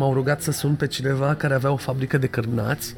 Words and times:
m-au 0.00 0.12
rugat 0.14 0.42
să 0.42 0.50
sun 0.50 0.74
pe 0.74 0.86
cineva 0.86 1.34
care 1.34 1.54
avea 1.54 1.70
o 1.70 1.76
fabrică 1.76 2.18
de 2.18 2.26
cărnați 2.26 2.94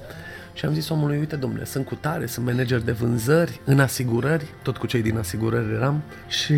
și 0.52 0.64
am 0.64 0.74
zis 0.74 0.88
omului, 0.88 1.18
uite 1.18 1.36
domnule, 1.36 1.64
sunt 1.64 1.86
cu 1.86 1.94
tare, 1.94 2.26
sunt 2.26 2.46
manager 2.46 2.80
de 2.80 2.92
vânzări, 2.92 3.60
în 3.64 3.80
asigurări, 3.80 4.44
tot 4.62 4.76
cu 4.76 4.86
cei 4.86 5.02
din 5.02 5.18
asigurări 5.18 5.72
eram 5.74 6.02
și 6.28 6.54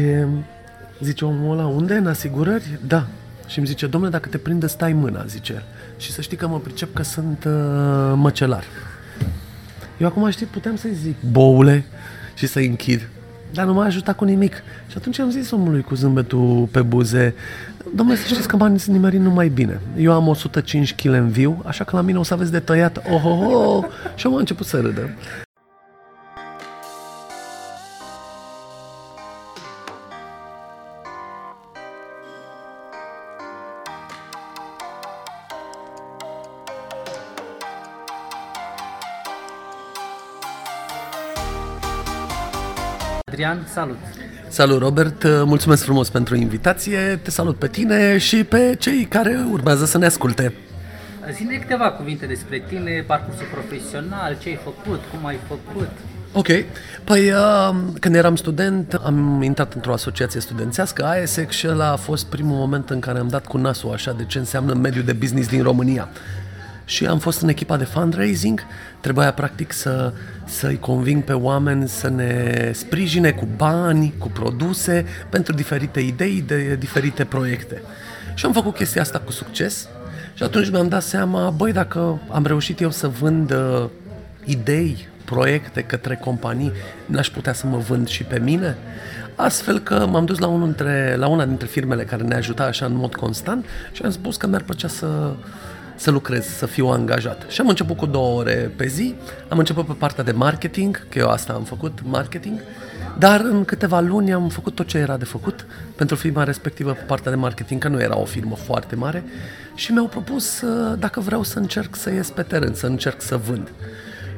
zice 1.01 1.25
omul 1.25 1.59
ăla, 1.59 1.67
unde, 1.67 1.95
în 1.95 2.07
asigurări? 2.07 2.79
Da. 2.87 3.07
Și 3.47 3.59
îmi 3.59 3.67
zice, 3.67 3.87
domnule, 3.87 4.13
dacă 4.13 4.29
te 4.29 4.39
prinde, 4.39 4.67
stai 4.67 4.93
mâna, 4.93 5.25
zice 5.25 5.63
Și 5.97 6.13
să 6.13 6.21
știi 6.21 6.37
că 6.37 6.47
mă 6.47 6.59
pricep 6.59 6.95
că 6.95 7.03
sunt 7.03 7.45
uh, 7.45 8.13
măcelar. 8.17 8.65
Eu 9.99 10.07
acum 10.07 10.31
știi, 10.31 10.47
puteam 10.47 10.77
să-i 10.77 10.95
zic, 10.95 11.17
boule, 11.31 11.85
și 12.35 12.47
să-i 12.47 12.67
închid. 12.67 13.09
Dar 13.55 13.67
nu 13.67 13.73
m-a 13.73 13.85
ajutat 13.85 14.17
cu 14.17 14.25
nimic. 14.25 14.63
Și 14.89 14.97
atunci 14.97 15.19
am 15.19 15.31
zis 15.31 15.51
omului 15.51 15.83
cu 15.83 15.95
zâmbetul 15.95 16.69
pe 16.71 16.83
buze, 16.83 17.35
domnule, 17.95 18.19
să 18.19 18.27
știți 18.27 18.49
că 18.49 18.57
banii 18.57 18.79
sunt 18.79 18.95
nimerit 18.95 19.21
numai 19.21 19.49
bine. 19.49 19.81
Eu 19.97 20.13
am 20.13 20.29
105 20.29 20.95
kg 20.95 21.07
în 21.07 21.29
viu, 21.29 21.63
așa 21.67 21.85
că 21.85 21.97
la 21.97 22.03
mine 22.03 22.19
o 22.19 22.23
să 22.23 22.35
aveți 22.35 22.51
de 22.51 22.61
tăiat, 22.61 22.97
oh, 22.97 23.25
oh, 23.25 23.55
oh. 23.55 23.85
Și 24.15 24.27
am 24.27 24.35
început 24.35 24.67
să 24.67 24.81
râdă. 24.81 25.11
Adrian, 43.55 43.67
salut! 43.73 43.99
Salut 44.49 44.81
Robert, 44.81 45.25
mulțumesc 45.45 45.85
frumos 45.85 46.11
pentru 46.11 46.37
invitație, 46.37 47.21
te 47.23 47.31
salut 47.31 47.57
pe 47.57 47.69
tine 47.69 48.19
și 48.19 48.45
pe 48.45 48.77
cei 48.79 49.05
care 49.05 49.45
urmează 49.51 49.85
să 49.85 49.99
ne 49.99 50.07
asculte. 50.07 50.55
Zine 51.33 51.57
câteva 51.57 51.91
cuvinte 51.91 52.27
despre 52.27 52.65
tine, 52.69 53.05
parcursul 53.07 53.47
profesional, 53.53 54.37
ce 54.43 54.49
ai 54.49 54.59
făcut, 54.65 55.01
cum 55.11 55.27
ai 55.27 55.39
făcut. 55.49 55.89
Ok. 56.33 56.47
Păi, 57.05 57.31
uh, 57.31 57.75
când 58.01 58.15
eram 58.15 58.37
student, 58.37 59.01
am 59.05 59.43
intrat 59.43 59.75
într-o 59.75 59.93
asociație 59.93 60.41
studențească, 60.41 61.05
AESEC, 61.05 61.51
și 61.51 61.69
ăla 61.69 61.91
a 61.91 61.97
fost 61.97 62.27
primul 62.27 62.57
moment 62.57 62.91
în 62.91 63.01
care 63.01 63.19
am 63.19 63.29
dat 63.29 63.47
cu 63.47 63.57
nasul 63.57 63.93
așa 63.93 64.13
de 64.13 64.25
ce 64.25 64.39
înseamnă 64.39 64.75
mediul 64.75 65.05
de 65.05 65.13
business 65.13 65.49
din 65.49 65.63
România 65.63 66.09
și 66.85 67.07
am 67.07 67.19
fost 67.19 67.41
în 67.41 67.49
echipa 67.49 67.77
de 67.77 67.85
fundraising. 67.85 68.61
Trebuia 69.01 69.33
practic 69.33 69.73
să, 69.73 70.13
să-i 70.45 70.79
conving 70.79 71.23
pe 71.23 71.33
oameni 71.33 71.89
să 71.89 72.09
ne 72.09 72.71
sprijine 72.75 73.31
cu 73.31 73.49
bani, 73.57 74.15
cu 74.19 74.29
produse, 74.29 75.07
pentru 75.29 75.55
diferite 75.55 76.01
idei 76.01 76.45
de 76.47 76.77
diferite 76.77 77.25
proiecte. 77.25 77.83
Și 78.35 78.47
am 78.47 78.53
făcut 78.53 78.75
chestia 78.75 79.03
asta 79.03 79.19
cu 79.19 79.33
succes 79.33 79.89
și 80.35 80.43
atunci 80.43 80.71
mi-am 80.71 80.89
dat 80.89 81.03
seama, 81.03 81.51
băi, 81.51 81.73
dacă 81.73 82.21
am 82.29 82.47
reușit 82.47 82.81
eu 82.81 82.91
să 82.91 83.09
vând 83.09 83.51
uh, 83.51 83.85
idei, 84.45 85.09
proiecte 85.25 85.83
către 85.83 86.17
companii, 86.17 86.73
n-aș 87.07 87.29
putea 87.29 87.53
să 87.53 87.67
mă 87.67 87.77
vând 87.77 88.09
și 88.09 88.23
pe 88.23 88.39
mine? 88.39 88.77
Astfel 89.35 89.79
că 89.79 90.07
m-am 90.07 90.25
dus 90.25 90.39
la, 90.39 90.47
unul 90.47 90.65
dintre, 90.65 91.15
la 91.19 91.27
una 91.27 91.47
dintre 91.47 91.67
firmele 91.67 92.05
care 92.05 92.23
ne 92.23 92.35
ajuta 92.35 92.65
așa 92.65 92.87
în 92.87 92.95
mod 92.95 93.15
constant 93.15 93.67
și 93.93 94.03
am 94.03 94.11
spus 94.11 94.37
că 94.37 94.47
mi-ar 94.47 94.63
plăcea 94.63 94.89
să, 94.89 95.35
să 95.97 96.11
lucrez, 96.11 96.47
să 96.47 96.67
fiu 96.67 96.87
angajat. 96.87 97.45
Și 97.49 97.61
am 97.61 97.69
început 97.69 97.97
cu 97.97 98.07
două 98.07 98.39
ore 98.39 98.73
pe 98.77 98.87
zi, 98.87 99.15
am 99.49 99.59
început 99.59 99.87
pe 99.87 99.93
partea 99.93 100.25
de 100.25 100.33
marketing, 100.33 101.09
că 101.09 101.19
eu 101.19 101.29
asta 101.29 101.53
am 101.53 101.63
făcut, 101.63 101.99
marketing, 102.05 102.61
dar 103.19 103.41
în 103.41 103.65
câteva 103.65 104.01
luni 104.01 104.33
am 104.33 104.49
făcut 104.49 104.75
tot 104.75 104.87
ce 104.87 104.99
era 104.99 105.17
de 105.17 105.25
făcut 105.25 105.67
pentru 105.97 106.17
firma 106.17 106.45
respectivă 106.45 106.93
pe 106.93 107.03
partea 107.03 107.31
de 107.31 107.37
marketing, 107.37 107.83
că 107.83 107.89
nu 107.89 108.01
era 108.01 108.19
o 108.19 108.25
firmă 108.25 108.55
foarte 108.55 108.95
mare 108.95 109.25
și 109.75 109.93
mi-au 109.93 110.07
propus 110.07 110.63
dacă 110.99 111.21
vreau 111.21 111.43
să 111.43 111.59
încerc 111.59 111.97
să 111.97 112.11
ies 112.11 112.31
pe 112.31 112.43
teren, 112.43 112.75
să 112.75 112.87
încerc 112.87 113.23
să 113.23 113.37
vând. 113.37 113.73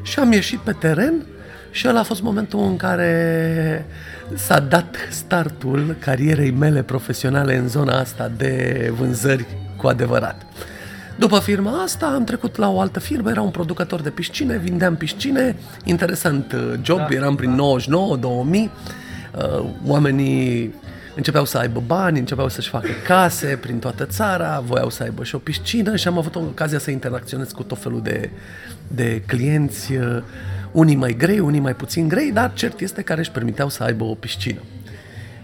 Și 0.02 0.18
am 0.18 0.32
ieșit 0.32 0.58
pe 0.58 0.72
teren 0.72 1.27
și 1.70 1.88
ăla 1.88 2.00
a 2.00 2.02
fost 2.02 2.22
momentul 2.22 2.60
în 2.60 2.77
care 2.77 3.86
s-a 4.34 4.61
dat 4.61 4.96
startul 5.11 5.96
carierei 5.98 6.50
mele 6.50 6.83
profesionale 6.83 7.56
în 7.56 7.68
zona 7.68 7.98
asta 7.98 8.30
de 8.36 8.92
vânzări 8.98 9.46
cu 9.77 9.86
adevărat. 9.86 10.46
După 11.18 11.38
firma 11.38 11.82
asta 11.82 12.06
am 12.06 12.24
trecut 12.24 12.56
la 12.56 12.70
o 12.70 12.80
altă 12.80 13.00
firmă, 13.00 13.30
era 13.30 13.40
un 13.40 13.50
producător 13.50 14.00
de 14.00 14.10
piscine, 14.10 14.56
vindeam 14.56 14.96
piscine, 14.96 15.56
interesant 15.84 16.52
uh, 16.52 16.72
job, 16.82 16.98
da, 16.98 17.06
eram 17.10 17.34
prin 17.36 17.56
da. 17.56 17.62
99-2000, 17.62 17.62
uh, 18.20 19.64
oamenii 19.86 20.74
începeau 21.14 21.44
să 21.44 21.58
aibă 21.58 21.82
bani, 21.86 22.18
începeau 22.18 22.48
să-și 22.48 22.68
facă 22.68 22.88
case 23.06 23.58
prin 23.60 23.78
toată 23.78 24.04
țara, 24.04 24.62
voiau 24.66 24.90
să 24.90 25.02
aibă 25.02 25.24
și 25.24 25.34
o 25.34 25.38
piscină 25.38 25.96
și 25.96 26.08
am 26.08 26.18
avut 26.18 26.34
ocazia 26.34 26.78
să 26.78 26.90
interacționez 26.90 27.50
cu 27.50 27.62
tot 27.62 27.78
felul 27.78 28.02
de, 28.02 28.30
de 28.88 29.22
clienți, 29.27 29.92
uh, 29.92 30.22
unii 30.72 30.96
mai 30.96 31.16
grei, 31.16 31.38
unii 31.38 31.60
mai 31.60 31.74
puțin 31.74 32.08
grei, 32.08 32.33
dar 32.33 32.52
cert 32.52 32.80
este 32.80 33.02
care 33.02 33.20
își 33.20 33.30
permiteau 33.30 33.68
să 33.68 33.83
aibă 33.83 34.04
o 34.04 34.14
piscină. 34.14 34.60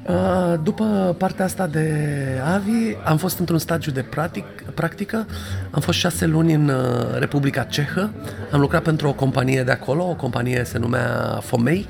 Uh, 0.09 0.55
după 0.63 1.15
partea 1.19 1.45
asta 1.45 1.67
de 1.67 1.91
AVI, 2.55 2.97
am 3.05 3.17
fost 3.17 3.39
într-un 3.39 3.59
stagiu 3.59 3.91
de 3.91 4.03
practic, 4.03 4.45
practică. 4.75 5.27
Am 5.71 5.81
fost 5.81 5.99
șase 5.99 6.27
luni 6.27 6.53
în 6.53 6.69
uh, 6.69 7.19
Republica 7.19 7.63
Cehă. 7.63 8.11
Am 8.53 8.61
lucrat 8.61 8.83
pentru 8.83 9.09
o 9.09 9.13
companie 9.13 9.63
de 9.63 9.71
acolo, 9.71 10.09
o 10.09 10.15
companie 10.15 10.63
se 10.65 10.79
numea 10.79 11.39
Fomei. 11.43 11.87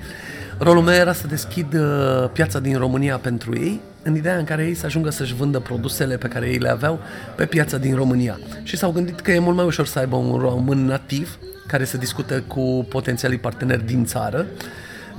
Rolul 0.58 0.82
meu 0.82 0.94
era 0.94 1.12
să 1.12 1.26
deschid 1.26 1.74
uh, 1.74 2.28
piața 2.32 2.58
din 2.58 2.78
România 2.78 3.16
pentru 3.16 3.56
ei, 3.56 3.80
în 4.02 4.16
ideea 4.16 4.36
în 4.36 4.44
care 4.44 4.64
ei 4.64 4.74
să 4.74 4.86
ajungă 4.86 5.10
să-și 5.10 5.34
vândă 5.34 5.58
produsele 5.58 6.16
pe 6.16 6.28
care 6.28 6.46
ei 6.46 6.58
le 6.58 6.70
aveau 6.70 7.00
pe 7.36 7.46
piața 7.46 7.76
din 7.76 7.94
România. 7.94 8.38
Și 8.62 8.76
s-au 8.76 8.90
gândit 8.90 9.20
că 9.20 9.30
e 9.30 9.38
mult 9.38 9.56
mai 9.56 9.64
ușor 9.64 9.86
să 9.86 9.98
aibă 9.98 10.16
un 10.16 10.38
român 10.38 10.84
nativ 10.84 11.38
care 11.66 11.84
să 11.84 11.96
discute 11.96 12.44
cu 12.46 12.86
potențialii 12.88 13.38
parteneri 13.38 13.86
din 13.86 14.04
țară 14.04 14.46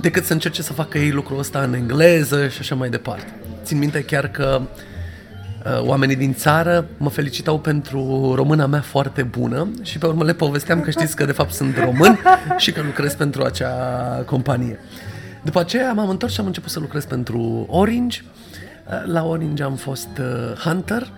decât 0.04 0.24
să 0.24 0.32
încerce 0.32 0.62
să 0.62 0.72
facă 0.72 0.98
ei 0.98 1.10
lucrul 1.10 1.38
ăsta 1.38 1.60
în 1.60 1.74
engleză 1.74 2.48
și 2.48 2.58
așa 2.60 2.74
mai 2.74 2.88
departe. 2.88 3.34
Țin 3.62 3.78
minte 3.78 4.04
chiar 4.04 4.28
că 4.28 4.60
uh, 4.62 5.80
oamenii 5.80 6.16
din 6.16 6.34
țară 6.34 6.86
mă 6.96 7.08
felicitau 7.10 7.58
pentru 7.58 8.32
româna 8.34 8.66
mea 8.66 8.80
foarte 8.80 9.22
bună 9.22 9.68
și 9.82 9.98
pe 9.98 10.06
urmă 10.06 10.24
le 10.24 10.32
povesteam 10.32 10.80
că 10.80 10.90
știți 10.90 11.16
că 11.16 11.24
de 11.24 11.32
fapt 11.32 11.52
sunt 11.52 11.76
român 11.78 12.18
și 12.62 12.72
că 12.72 12.82
lucrez 12.82 13.14
pentru 13.14 13.42
acea 13.42 13.72
companie. 14.26 14.78
După 15.42 15.60
aceea 15.60 15.92
m-am 15.92 16.08
întors 16.08 16.32
și 16.32 16.40
am 16.40 16.46
început 16.46 16.70
să 16.70 16.80
lucrez 16.80 17.04
pentru 17.04 17.66
Orange. 17.68 18.22
Uh, 18.86 19.12
la 19.12 19.24
Orange 19.24 19.62
am 19.62 19.74
fost 19.74 20.08
uh, 20.20 20.58
hunter, 20.58 21.10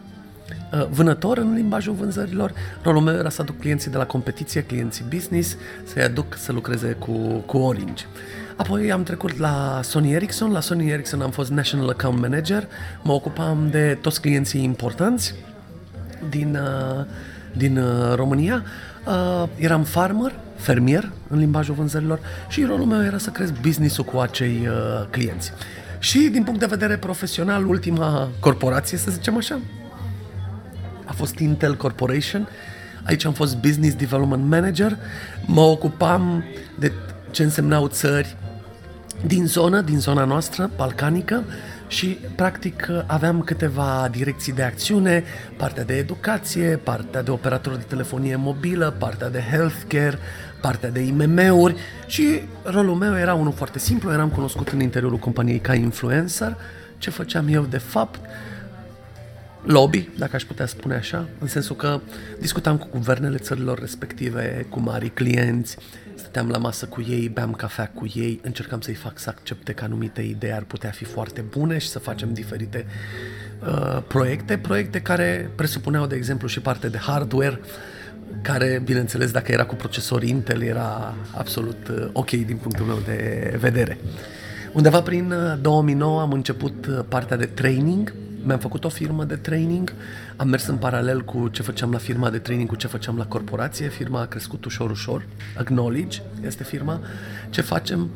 vânător 0.90 1.38
în 1.38 1.54
limbajul 1.54 1.94
vânzărilor. 1.94 2.52
Rolul 2.82 3.02
meu 3.02 3.14
era 3.14 3.28
să 3.28 3.42
aduc 3.42 3.58
clienții 3.58 3.90
de 3.90 3.96
la 3.96 4.06
competiție, 4.06 4.62
clienții 4.62 5.04
business, 5.08 5.56
să-i 5.84 6.02
aduc 6.02 6.36
să 6.36 6.52
lucreze 6.52 6.92
cu, 6.92 7.12
cu 7.46 7.56
Orange. 7.56 8.04
Apoi 8.56 8.92
am 8.92 9.02
trecut 9.02 9.38
la 9.38 9.80
Sony 9.82 10.12
Ericsson. 10.12 10.52
La 10.52 10.60
Sony 10.60 10.90
Ericsson 10.90 11.20
am 11.20 11.30
fost 11.30 11.50
National 11.50 11.88
Account 11.88 12.20
Manager. 12.20 12.68
Mă 13.02 13.12
ocupam 13.12 13.68
de 13.70 13.98
toți 14.00 14.20
clienții 14.20 14.62
importanți 14.62 15.34
din, 16.28 16.58
uh, 16.62 17.04
din 17.56 17.78
uh, 17.78 18.14
România. 18.14 18.62
Uh, 19.06 19.48
eram 19.56 19.82
farmer, 19.82 20.32
fermier 20.56 21.10
în 21.28 21.38
limbajul 21.38 21.74
vânzărilor 21.74 22.20
și 22.48 22.64
rolul 22.64 22.86
meu 22.86 23.04
era 23.04 23.18
să 23.18 23.30
cresc 23.30 23.60
business-ul 23.60 24.04
cu 24.04 24.18
acei 24.18 24.68
clienți. 25.10 25.52
Și 25.98 26.18
din 26.18 26.42
punct 26.42 26.60
de 26.60 26.66
vedere 26.66 26.96
profesional, 26.96 27.66
ultima 27.66 28.28
corporație, 28.40 28.98
să 28.98 29.10
zicem 29.10 29.36
așa, 29.36 29.54
a 29.54 29.85
fost 31.16 31.38
Intel 31.38 31.76
Corporation. 31.76 32.48
Aici 33.04 33.24
am 33.24 33.32
fost 33.32 33.56
Business 33.56 33.94
Development 33.94 34.48
Manager. 34.48 34.96
Mă 35.46 35.60
ocupam 35.60 36.44
de 36.78 36.92
ce 37.30 37.42
însemnau 37.42 37.86
țări 37.86 38.36
din 39.26 39.46
zonă, 39.46 39.80
din 39.80 39.98
zona 39.98 40.24
noastră, 40.24 40.70
balcanică, 40.76 41.44
și 41.88 42.18
practic 42.34 42.88
aveam 43.06 43.40
câteva 43.40 44.08
direcții 44.10 44.52
de 44.52 44.62
acțiune, 44.62 45.24
partea 45.56 45.84
de 45.84 45.96
educație, 45.96 46.80
partea 46.82 47.22
de 47.22 47.30
operator 47.30 47.74
de 47.74 47.84
telefonie 47.88 48.36
mobilă, 48.36 48.94
partea 48.98 49.28
de 49.28 49.42
healthcare, 49.50 50.18
partea 50.60 50.90
de 50.90 51.00
IMM-uri 51.00 51.76
și 52.06 52.40
rolul 52.62 52.94
meu 52.94 53.16
era 53.16 53.34
unul 53.34 53.52
foarte 53.52 53.78
simplu, 53.78 54.12
eram 54.12 54.28
cunoscut 54.28 54.68
în 54.68 54.80
interiorul 54.80 55.18
companiei 55.18 55.58
ca 55.58 55.74
influencer. 55.74 56.56
Ce 56.98 57.10
făceam 57.10 57.48
eu 57.48 57.62
de 57.62 57.78
fapt? 57.78 58.20
Lobby, 59.66 60.08
dacă 60.18 60.36
aș 60.36 60.42
putea 60.42 60.66
spune 60.66 60.94
așa, 60.94 61.28
în 61.38 61.46
sensul 61.46 61.76
că 61.76 62.00
discutam 62.40 62.76
cu 62.78 62.86
guvernele 62.90 63.36
țărilor 63.36 63.78
respective, 63.78 64.66
cu 64.68 64.80
mari 64.80 65.08
clienți, 65.08 65.76
stăteam 66.14 66.48
la 66.48 66.58
masă 66.58 66.86
cu 66.86 67.04
ei, 67.08 67.28
beam 67.28 67.52
cafea 67.52 67.90
cu 67.94 68.06
ei, 68.14 68.40
încercam 68.42 68.80
să-i 68.80 68.94
fac 68.94 69.18
să 69.18 69.28
accepte 69.28 69.72
că 69.72 69.84
anumite 69.84 70.22
idei 70.22 70.52
ar 70.52 70.62
putea 70.62 70.90
fi 70.90 71.04
foarte 71.04 71.40
bune 71.40 71.78
și 71.78 71.88
să 71.88 71.98
facem 71.98 72.32
diferite 72.32 72.86
uh, 73.66 74.02
proiecte, 74.06 74.58
proiecte 74.58 75.00
care 75.00 75.50
presupuneau, 75.54 76.06
de 76.06 76.14
exemplu, 76.14 76.48
și 76.48 76.60
parte 76.60 76.88
de 76.88 76.98
hardware, 76.98 77.60
care, 78.42 78.82
bineînțeles, 78.84 79.30
dacă 79.30 79.52
era 79.52 79.64
cu 79.64 79.74
procesor 79.74 80.22
Intel, 80.22 80.62
era 80.62 81.14
absolut 81.36 81.88
uh, 81.88 82.08
ok 82.12 82.30
din 82.30 82.56
punctul 82.56 82.86
meu 82.86 82.98
de 83.06 83.56
vedere. 83.60 83.98
Undeva 84.72 85.02
prin 85.02 85.34
2009 85.60 86.16
uh, 86.16 86.22
am 86.22 86.32
început 86.32 86.86
uh, 86.86 86.98
partea 87.08 87.36
de 87.36 87.46
training 87.46 88.14
mi-am 88.46 88.58
făcut 88.58 88.84
o 88.84 88.88
firmă 88.88 89.24
de 89.24 89.34
training, 89.34 89.92
am 90.36 90.48
mers 90.48 90.66
în 90.66 90.76
paralel 90.76 91.24
cu 91.24 91.48
ce 91.48 91.62
făceam 91.62 91.90
la 91.90 91.98
firma 91.98 92.30
de 92.30 92.38
training, 92.38 92.68
cu 92.68 92.74
ce 92.74 92.86
făceam 92.86 93.16
la 93.16 93.26
corporație, 93.26 93.88
firma 93.88 94.20
a 94.20 94.26
crescut 94.26 94.64
ușor, 94.64 94.90
ușor, 94.90 95.26
Acknowledge 95.56 96.20
este 96.44 96.64
firma, 96.64 97.00
ce 97.50 97.60
facem? 97.60 98.10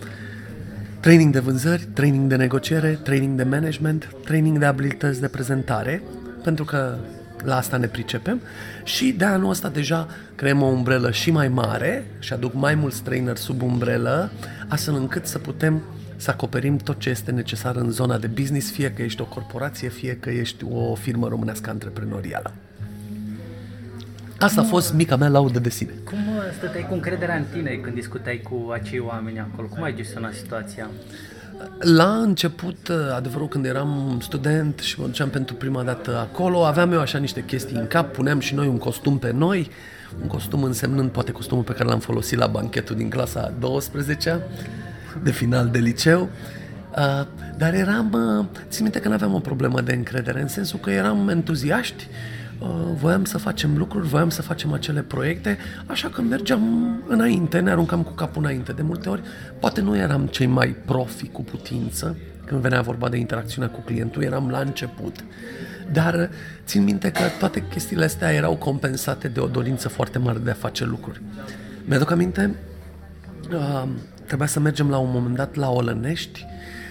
Training 1.00 1.32
de 1.32 1.38
vânzări, 1.38 1.88
training 1.93 2.29
de 2.29 2.37
negociere, 2.37 2.99
training 3.03 3.37
de 3.37 3.43
management, 3.43 4.15
training 4.25 4.59
de 4.59 4.65
abilități 4.65 5.21
de 5.21 5.29
prezentare, 5.29 6.03
pentru 6.43 6.65
că 6.65 6.97
la 7.44 7.56
asta 7.56 7.76
ne 7.76 7.87
pricepem. 7.87 8.41
Și 8.85 9.12
de 9.12 9.25
anul 9.25 9.50
ăsta 9.50 9.69
deja 9.69 10.06
creăm 10.35 10.62
o 10.62 10.67
umbrelă 10.67 11.11
și 11.11 11.31
mai 11.31 11.49
mare 11.49 12.06
și 12.19 12.33
aduc 12.33 12.55
mai 12.55 12.75
mulți 12.75 13.03
trainer 13.03 13.37
sub 13.37 13.62
umbrelă, 13.62 14.31
astfel 14.69 14.94
încât 14.94 15.26
să 15.26 15.38
putem 15.38 15.83
să 16.21 16.31
acoperim 16.31 16.77
tot 16.77 16.99
ce 16.99 17.11
este 17.11 17.31
necesar 17.31 17.77
în 17.77 17.91
zona 17.91 18.19
de 18.19 18.27
business, 18.27 18.71
fie 18.71 18.93
că 18.93 19.03
ești 19.03 19.21
o 19.21 19.25
corporație, 19.25 19.89
fie 19.89 20.17
că 20.17 20.31
ești 20.31 20.65
o 20.71 20.95
firmă 20.95 21.29
românească 21.29 21.71
antreprenorială. 21.71 22.53
Asta 24.39 24.61
a 24.61 24.65
fost 24.65 24.93
mica 24.93 25.17
mea 25.17 25.29
laudă 25.29 25.59
de 25.59 25.71
sine. 25.71 25.91
Cum 26.05 26.19
stăteai 26.57 26.87
cu 26.89 26.95
încrederea 26.95 27.37
în 27.37 27.45
tine 27.53 27.71
când 27.71 27.95
discutai 27.95 28.41
cu 28.51 28.71
acei 28.73 28.99
oameni 28.99 29.39
acolo? 29.39 29.69
Cum 29.69 29.83
ai 29.83 29.95
gestionat 29.95 30.33
situația? 30.33 30.91
La 31.79 32.17
început, 32.17 32.91
adevărul, 33.17 33.49
când 33.49 33.65
eram 33.65 34.19
student 34.23 34.79
și 34.79 35.01
mă 35.01 35.07
duceam 35.07 35.29
pentru 35.29 35.55
prima 35.55 35.83
dată 35.83 36.19
acolo, 36.19 36.65
aveam 36.65 36.93
eu 36.93 37.01
așa 37.01 37.19
niște 37.19 37.45
chestii 37.45 37.77
în 37.77 37.87
cap, 37.87 38.13
puneam 38.13 38.41
și 38.41 38.55
noi 38.55 38.67
un 38.67 38.79
costum 38.79 39.19
pe 39.19 39.33
noi, 39.33 39.71
un 40.23 40.27
costum 40.27 40.63
însemnând 40.63 41.11
poate 41.11 41.33
costumul 41.33 41.65
pe 41.65 41.73
care 41.73 41.89
l-am 41.89 42.01
folosit 42.01 42.39
la 42.39 42.47
banchetul 42.47 42.97
din 42.97 43.09
clasa 43.09 43.53
12 43.59 44.41
de 45.23 45.31
final 45.31 45.69
de 45.69 45.79
liceu. 45.79 46.29
Uh, 46.97 47.27
dar 47.57 47.75
eram, 47.75 48.12
uh, 48.12 48.47
țin 48.69 48.83
minte 48.83 49.01
că 49.01 49.09
nu 49.09 49.15
aveam 49.15 49.35
o 49.35 49.39
problemă 49.39 49.81
de 49.81 49.93
încredere, 49.93 50.41
în 50.41 50.49
sensul 50.49 50.79
că 50.79 50.91
eram 50.91 51.29
entuziaști, 51.29 52.07
uh, 52.59 52.69
voiam 53.01 53.25
să 53.25 53.39
facem 53.39 53.77
lucruri, 53.77 54.07
voiam 54.07 54.31
să 54.31 54.43
facem 54.43 54.73
acele 54.73 55.01
proiecte, 55.01 55.59
așa 55.87 56.09
că 56.09 56.21
mergeam 56.21 56.62
înainte, 57.09 57.59
ne 57.61 57.71
aruncam 57.71 58.03
cu 58.03 58.12
capul 58.12 58.43
înainte. 58.43 58.73
De 58.73 58.83
multe 58.83 59.09
ori, 59.09 59.23
poate 59.61 59.81
nu 59.81 59.97
eram 59.97 60.27
cei 60.27 60.47
mai 60.47 60.69
profi 60.85 61.29
cu 61.29 61.43
putință, 61.43 62.17
când 62.47 62.61
venea 62.61 62.81
vorba 62.81 63.09
de 63.09 63.17
interacțiunea 63.17 63.71
cu 63.71 63.81
clientul, 63.81 64.23
eram 64.23 64.51
la 64.51 64.59
început, 64.59 65.25
dar 65.93 66.31
țin 66.65 66.85
minte 66.85 67.11
că 67.11 67.23
toate 67.39 67.65
chestiile 67.71 68.05
astea 68.05 68.33
erau 68.33 68.57
compensate 68.57 69.29
de 69.29 69.41
o 69.41 69.47
dorință 69.47 69.89
foarte 69.89 70.19
mare 70.19 70.39
de 70.39 70.51
a 70.51 70.55
face 70.55 70.85
lucruri. 70.85 71.21
Mi-aduc 71.85 72.11
aminte, 72.11 72.55
uh, 73.53 73.89
trebuia 74.31 74.49
să 74.49 74.61
mergem 74.61 74.91
la 74.91 74.99
un 74.99 75.11
moment 75.12 75.37
dat 75.37 75.55
la 75.55 75.71
Olănești, 75.71 76.47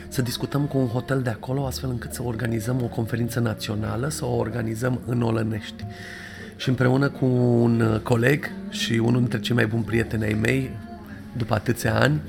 să 0.07 0.21
discutăm 0.21 0.65
cu 0.65 0.77
un 0.77 0.87
hotel 0.87 1.21
de 1.21 1.29
acolo, 1.29 1.65
astfel 1.65 1.89
încât 1.89 2.13
să 2.13 2.23
organizăm 2.23 2.81
o 2.83 2.85
conferință 2.85 3.39
națională, 3.39 4.09
să 4.09 4.25
o 4.25 4.35
organizăm 4.35 4.99
în 5.05 5.21
Olănești. 5.21 5.85
Și 6.55 6.69
împreună 6.69 7.09
cu 7.09 7.25
un 7.61 7.99
coleg 8.03 8.51
și 8.69 8.93
unul 8.93 9.19
dintre 9.19 9.39
cei 9.39 9.55
mai 9.55 9.67
buni 9.67 9.83
prieteni 9.83 10.23
ai 10.23 10.33
mei, 10.33 10.77
după 11.37 11.53
atâția 11.53 11.99
ani, 11.99 12.21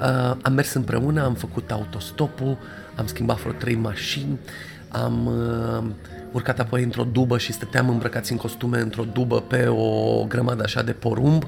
uh, 0.00 0.36
am 0.42 0.52
mers 0.52 0.72
împreună, 0.72 1.24
am 1.24 1.34
făcut 1.34 1.70
autostopul, 1.70 2.58
am 2.96 3.06
schimbat 3.06 3.40
vreo 3.40 3.52
trei 3.52 3.76
mașini, 3.76 4.38
am 4.88 5.26
uh, 5.26 5.90
urcat 6.32 6.60
apoi 6.60 6.82
într-o 6.82 7.06
dubă 7.12 7.38
și 7.38 7.52
stăteam 7.52 7.88
îmbrăcați 7.88 8.32
în 8.32 8.38
costume 8.38 8.78
într-o 8.78 9.04
dubă 9.12 9.40
pe 9.40 9.66
o 9.66 10.24
grămadă 10.24 10.62
așa 10.62 10.82
de 10.82 10.92
porumb, 10.92 11.46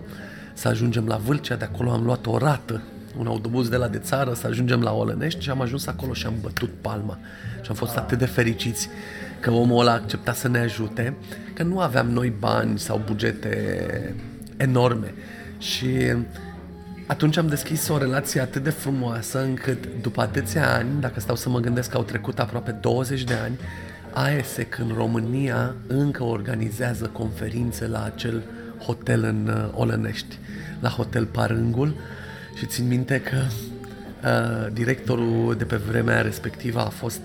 să 0.54 0.68
ajungem 0.68 1.06
la 1.06 1.16
Vâlcea, 1.16 1.56
de 1.56 1.64
acolo 1.64 1.90
am 1.90 2.04
luat 2.04 2.26
o 2.26 2.38
rată 2.38 2.82
un 3.18 3.26
autobuz 3.26 3.68
de 3.68 3.76
la 3.76 3.88
de 3.88 3.98
țară 3.98 4.34
să 4.34 4.46
ajungem 4.46 4.80
la 4.80 4.92
Olănești 4.92 5.42
și 5.42 5.50
am 5.50 5.60
ajuns 5.60 5.86
acolo 5.86 6.12
și 6.12 6.26
am 6.26 6.34
bătut 6.40 6.70
palma. 6.80 7.18
Și 7.62 7.70
am 7.70 7.76
fost 7.76 7.96
atât 7.96 8.18
de 8.18 8.26
fericiți 8.26 8.88
că 9.40 9.50
omul 9.50 9.80
ăla 9.80 9.90
a 9.90 9.94
acceptat 9.94 10.36
să 10.36 10.48
ne 10.48 10.58
ajute, 10.58 11.14
că 11.52 11.62
nu 11.62 11.80
aveam 11.80 12.10
noi 12.10 12.32
bani 12.38 12.78
sau 12.78 13.02
bugete 13.06 14.14
enorme. 14.56 15.14
Și 15.58 16.14
atunci 17.06 17.36
am 17.36 17.46
deschis 17.46 17.88
o 17.88 17.98
relație 17.98 18.40
atât 18.40 18.62
de 18.62 18.70
frumoasă 18.70 19.42
încât 19.42 19.88
după 20.02 20.20
atâția 20.20 20.74
ani, 20.74 21.00
dacă 21.00 21.20
stau 21.20 21.36
să 21.36 21.48
mă 21.48 21.60
gândesc 21.60 21.90
că 21.90 21.96
au 21.96 22.02
trecut 22.02 22.38
aproape 22.38 22.70
20 22.70 23.24
de 23.24 23.34
ani, 23.34 23.58
AESEC 24.12 24.78
în 24.78 24.92
România 24.96 25.74
încă 25.86 26.22
organizează 26.22 27.10
conferințe 27.12 27.86
la 27.86 28.04
acel 28.04 28.42
hotel 28.86 29.24
în 29.24 29.48
uh, 29.48 29.80
Olănești, 29.80 30.38
la 30.80 30.88
Hotel 30.88 31.24
Parângul, 31.24 31.94
și 32.54 32.66
țin 32.66 32.86
minte 32.86 33.20
că 33.20 33.36
uh, 34.28 34.72
directorul 34.72 35.54
de 35.58 35.64
pe 35.64 35.76
vremea 35.76 36.20
respectivă 36.20 36.80
a 36.80 36.88
fost 36.88 37.20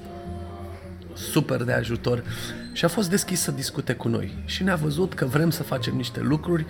super 1.13 1.63
de 1.63 1.71
ajutor 1.71 2.23
și 2.73 2.85
a 2.85 2.87
fost 2.87 3.09
deschis 3.09 3.41
să 3.41 3.51
discute 3.51 3.93
cu 3.93 4.07
noi. 4.07 4.43
Și 4.45 4.63
ne-a 4.63 4.75
văzut 4.75 5.13
că 5.13 5.25
vrem 5.25 5.49
să 5.49 5.63
facem 5.63 5.95
niște 5.95 6.19
lucruri 6.19 6.65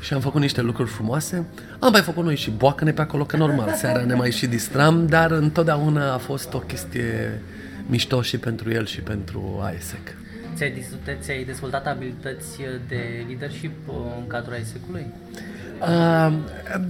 și 0.00 0.14
am 0.14 0.20
făcut 0.20 0.40
niște 0.40 0.60
lucruri 0.60 0.90
frumoase. 0.90 1.44
Am 1.78 1.92
mai 1.92 2.00
făcut 2.00 2.24
noi 2.24 2.36
și 2.36 2.50
boacăne 2.50 2.92
pe 2.92 3.00
acolo, 3.00 3.24
că 3.24 3.36
normal, 3.36 3.74
seara 3.74 4.04
ne 4.04 4.14
mai 4.14 4.30
și 4.30 4.46
distram, 4.46 5.06
dar 5.06 5.30
întotdeauna 5.30 6.12
a 6.12 6.18
fost 6.18 6.54
o 6.54 6.58
chestie 6.58 7.40
mișto 7.86 8.22
și 8.22 8.38
pentru 8.38 8.70
el 8.70 8.86
și 8.86 9.00
pentru 9.00 9.60
AESEC. 9.62 10.16
Ți-ai, 10.54 10.86
ți-ai 11.20 11.44
dezvoltat 11.44 11.86
abilități 11.86 12.58
de 12.88 13.24
leadership 13.26 13.88
uh, 13.88 13.94
în 14.18 14.26
cadrul 14.26 14.52
AESEC-ului? 14.52 15.06
Uh, 15.06 15.42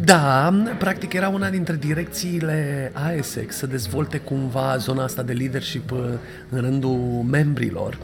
da, 0.04 0.54
practic 0.78 1.12
era 1.12 1.28
una 1.28 1.50
dintre 1.50 1.76
direcțiile 1.76 2.90
AESEC 2.94 3.52
să 3.52 3.66
dezvolte 3.66 4.18
cumva 4.18 4.76
zona 4.76 5.02
asta 5.02 5.22
de 5.22 5.32
leadership 5.32 5.90
uh, 5.90 5.98
în 6.48 6.60
rândul 6.60 7.24
membrilor. 7.30 7.98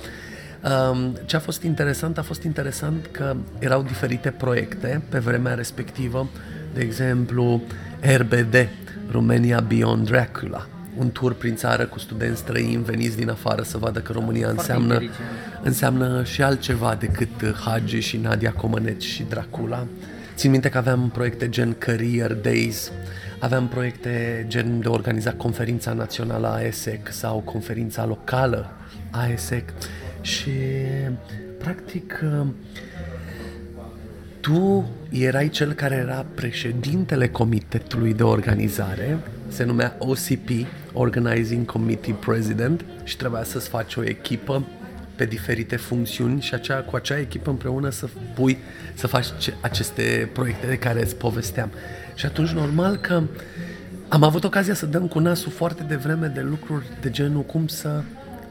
Um, 0.91 1.17
ce 1.27 1.37
a 1.37 1.39
fost 1.39 1.63
interesant, 1.63 2.19
a 2.19 2.23
fost 2.23 2.43
interesant 2.43 3.09
că 3.11 3.37
erau 3.59 3.83
diferite 3.83 4.31
proiecte 4.31 5.03
pe 5.09 5.19
vremea 5.19 5.55
respectivă, 5.55 6.29
de 6.75 6.81
exemplu 6.81 7.63
RBD, 8.01 8.69
Romania 9.11 9.61
Beyond 9.61 10.07
Dracula, 10.07 10.67
un 10.97 11.11
tur 11.11 11.35
prin 11.35 11.57
țară 11.57 11.85
cu 11.85 11.99
studenți 11.99 12.41
străini 12.41 12.83
veniți 12.83 13.17
din 13.17 13.31
afară 13.31 13.63
să 13.63 13.79
vadă 13.79 13.99
că 13.99 14.13
România 14.13 14.49
înseamnă, 14.49 15.03
înseamnă 15.63 16.25
și 16.25 16.43
altceva 16.43 16.97
decât 16.99 17.55
Hagi 17.65 17.99
și 17.99 18.17
Nadia 18.17 18.53
Comăneci 18.53 19.05
și 19.05 19.25
Dracula. 19.29 19.87
Țin 20.39 20.51
minte 20.51 20.69
că 20.69 20.79
aveam 20.79 21.11
proiecte 21.11 21.49
gen 21.49 21.75
Career 21.79 22.35
Days, 22.35 22.93
aveam 23.39 23.69
proiecte 23.69 24.45
gen 24.49 24.81
de 24.81 24.89
organiza 24.89 25.33
conferința 25.33 25.93
națională 25.93 26.47
a 26.47 26.55
AESEC 26.55 27.13
sau 27.13 27.39
conferința 27.39 28.07
locală 28.07 28.71
a 29.11 29.21
AESEC 29.21 29.73
și 30.21 30.51
practic 31.59 32.25
tu 34.41 34.89
erai 35.11 35.49
cel 35.49 35.73
care 35.73 35.95
era 35.95 36.27
președintele 36.35 37.29
comitetului 37.29 38.15
de 38.15 38.23
organizare, 38.23 39.19
se 39.49 39.65
numea 39.65 39.97
OCP, 39.99 40.49
Organizing 40.93 41.67
Committee 41.67 42.15
President, 42.15 42.85
și 43.05 43.17
trebuia 43.17 43.45
să-ți 43.45 43.69
faci 43.69 43.97
o 43.97 44.05
echipă 44.05 44.67
pe 45.19 45.25
diferite 45.25 45.77
funcțiuni 45.77 46.41
și 46.41 46.55
acea, 46.55 46.77
cu 46.77 46.97
acea 46.97 47.19
echipă 47.19 47.51
împreună 47.51 47.91
să 47.91 48.09
pui, 48.35 48.59
să 48.95 49.07
faci 49.07 49.27
aceste 49.61 50.31
proiecte 50.33 50.67
de 50.67 50.77
care 50.77 51.03
îți 51.03 51.17
povesteam. 51.17 51.71
Și 52.15 52.27
atunci 52.27 52.51
normal 52.51 52.97
că 52.97 53.23
am 54.09 54.23
avut 54.23 54.45
ocazia 54.45 54.75
să 54.75 54.87
dăm 54.87 55.07
cu 55.09 55.19
nasul 55.19 55.53
foarte 55.53 55.83
devreme 55.83 56.27
de 56.27 56.41
lucruri 56.41 56.85
de 57.01 57.11
genul 57.11 57.43
cum 57.43 57.67
să, 57.67 58.03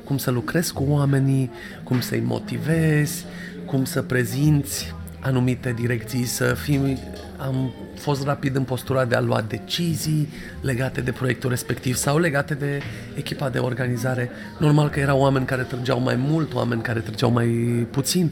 cum 0.04 0.18
să 0.18 0.32
lucrezi 0.32 0.74
cu 0.74 0.86
oamenii, 0.88 1.52
cum 1.84 2.02
să-i 2.02 2.20
motivezi, 2.20 3.26
cum 3.66 3.86
să 3.86 4.02
prezinți 4.02 4.96
anumite 5.20 5.74
direcții, 5.78 6.26
să 6.26 6.54
fii 6.54 6.98
am 7.38 7.74
fost 7.98 8.24
rapid 8.24 8.56
în 8.56 8.64
postura 8.64 9.06
de 9.06 9.16
a 9.16 9.20
lua 9.20 9.42
decizii 9.48 10.30
legate 10.62 11.02
de 11.02 11.12
proiectul 11.12 11.50
respectiv 11.50 11.96
sau 11.96 12.18
legate 12.18 12.54
de 12.54 12.82
echipa 13.16 13.50
de 13.50 13.60
organizare. 13.60 14.30
Normal 14.60 14.90
că 14.90 15.00
erau 15.00 15.20
oameni 15.20 15.46
care 15.46 15.62
trăgeau 15.62 16.00
mai 16.00 16.16
mult, 16.16 16.54
oameni 16.54 16.82
care 16.82 17.00
trăgeau 17.00 17.32
mai 17.32 17.48
puțin. 17.92 18.32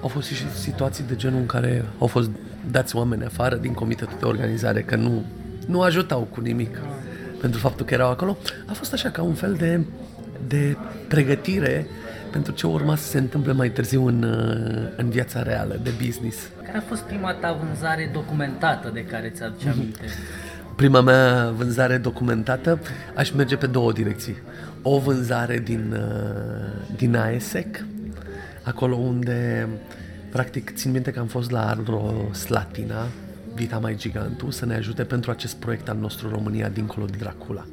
Au 0.00 0.08
fost 0.08 0.28
și 0.28 0.50
situații 0.52 1.04
de 1.08 1.16
genul 1.16 1.40
în 1.40 1.46
care 1.46 1.84
au 1.98 2.06
fost 2.06 2.30
dați 2.70 2.96
oameni 2.96 3.24
afară 3.24 3.56
din 3.56 3.72
comitetul 3.72 4.16
de 4.18 4.24
organizare, 4.24 4.82
că 4.82 4.96
nu, 4.96 5.24
nu 5.66 5.80
ajutau 5.80 6.20
cu 6.20 6.40
nimic 6.40 6.80
pentru 7.40 7.60
faptul 7.60 7.86
că 7.86 7.94
erau 7.94 8.10
acolo. 8.10 8.36
A 8.66 8.72
fost 8.72 8.92
așa 8.92 9.08
ca 9.08 9.22
un 9.22 9.34
fel 9.34 9.54
de, 9.54 9.80
de 10.46 10.76
pregătire 11.08 11.86
pentru 12.30 12.52
ce 12.52 12.66
urma 12.66 12.96
să 12.96 13.08
se 13.08 13.18
întâmple 13.18 13.52
mai 13.52 13.70
târziu 13.70 14.06
în, 14.06 14.22
în 14.96 15.10
viața 15.10 15.42
reală 15.42 15.80
de 15.82 15.90
business. 16.04 16.38
Care 16.64 16.78
a 16.78 16.80
fost 16.80 17.02
prima 17.02 17.32
ta 17.32 17.58
vânzare 17.64 18.10
documentată 18.12 18.90
de 18.92 19.04
care 19.04 19.28
ți-aduce 19.28 19.68
mhm. 19.68 19.78
aminte? 19.78 20.00
Prima 20.76 21.00
mea 21.00 21.50
vânzare 21.56 21.96
documentată, 21.96 22.78
aș 23.14 23.30
merge 23.30 23.56
pe 23.56 23.66
două 23.66 23.92
direcții. 23.92 24.36
O 24.82 24.98
vânzare 24.98 25.58
din, 25.58 25.92
uh, 25.92 26.96
din 26.96 27.16
AESEC, 27.16 27.84
acolo 28.62 28.96
unde, 28.96 29.68
practic, 30.30 30.74
țin 30.74 30.90
minte 30.90 31.10
că 31.10 31.20
am 31.20 31.26
fost 31.26 31.50
la 31.50 31.68
Arlo 31.68 32.28
Slatina, 32.32 33.06
Vita 33.54 33.78
Mai 33.78 33.94
Gigantu, 33.96 34.50
să 34.50 34.66
ne 34.66 34.74
ajute 34.74 35.02
pentru 35.02 35.30
acest 35.30 35.54
proiect 35.54 35.88
al 35.88 35.96
nostru 35.96 36.28
România 36.28 36.68
dincolo 36.68 37.06
de 37.06 37.16
Dracula. 37.18 37.64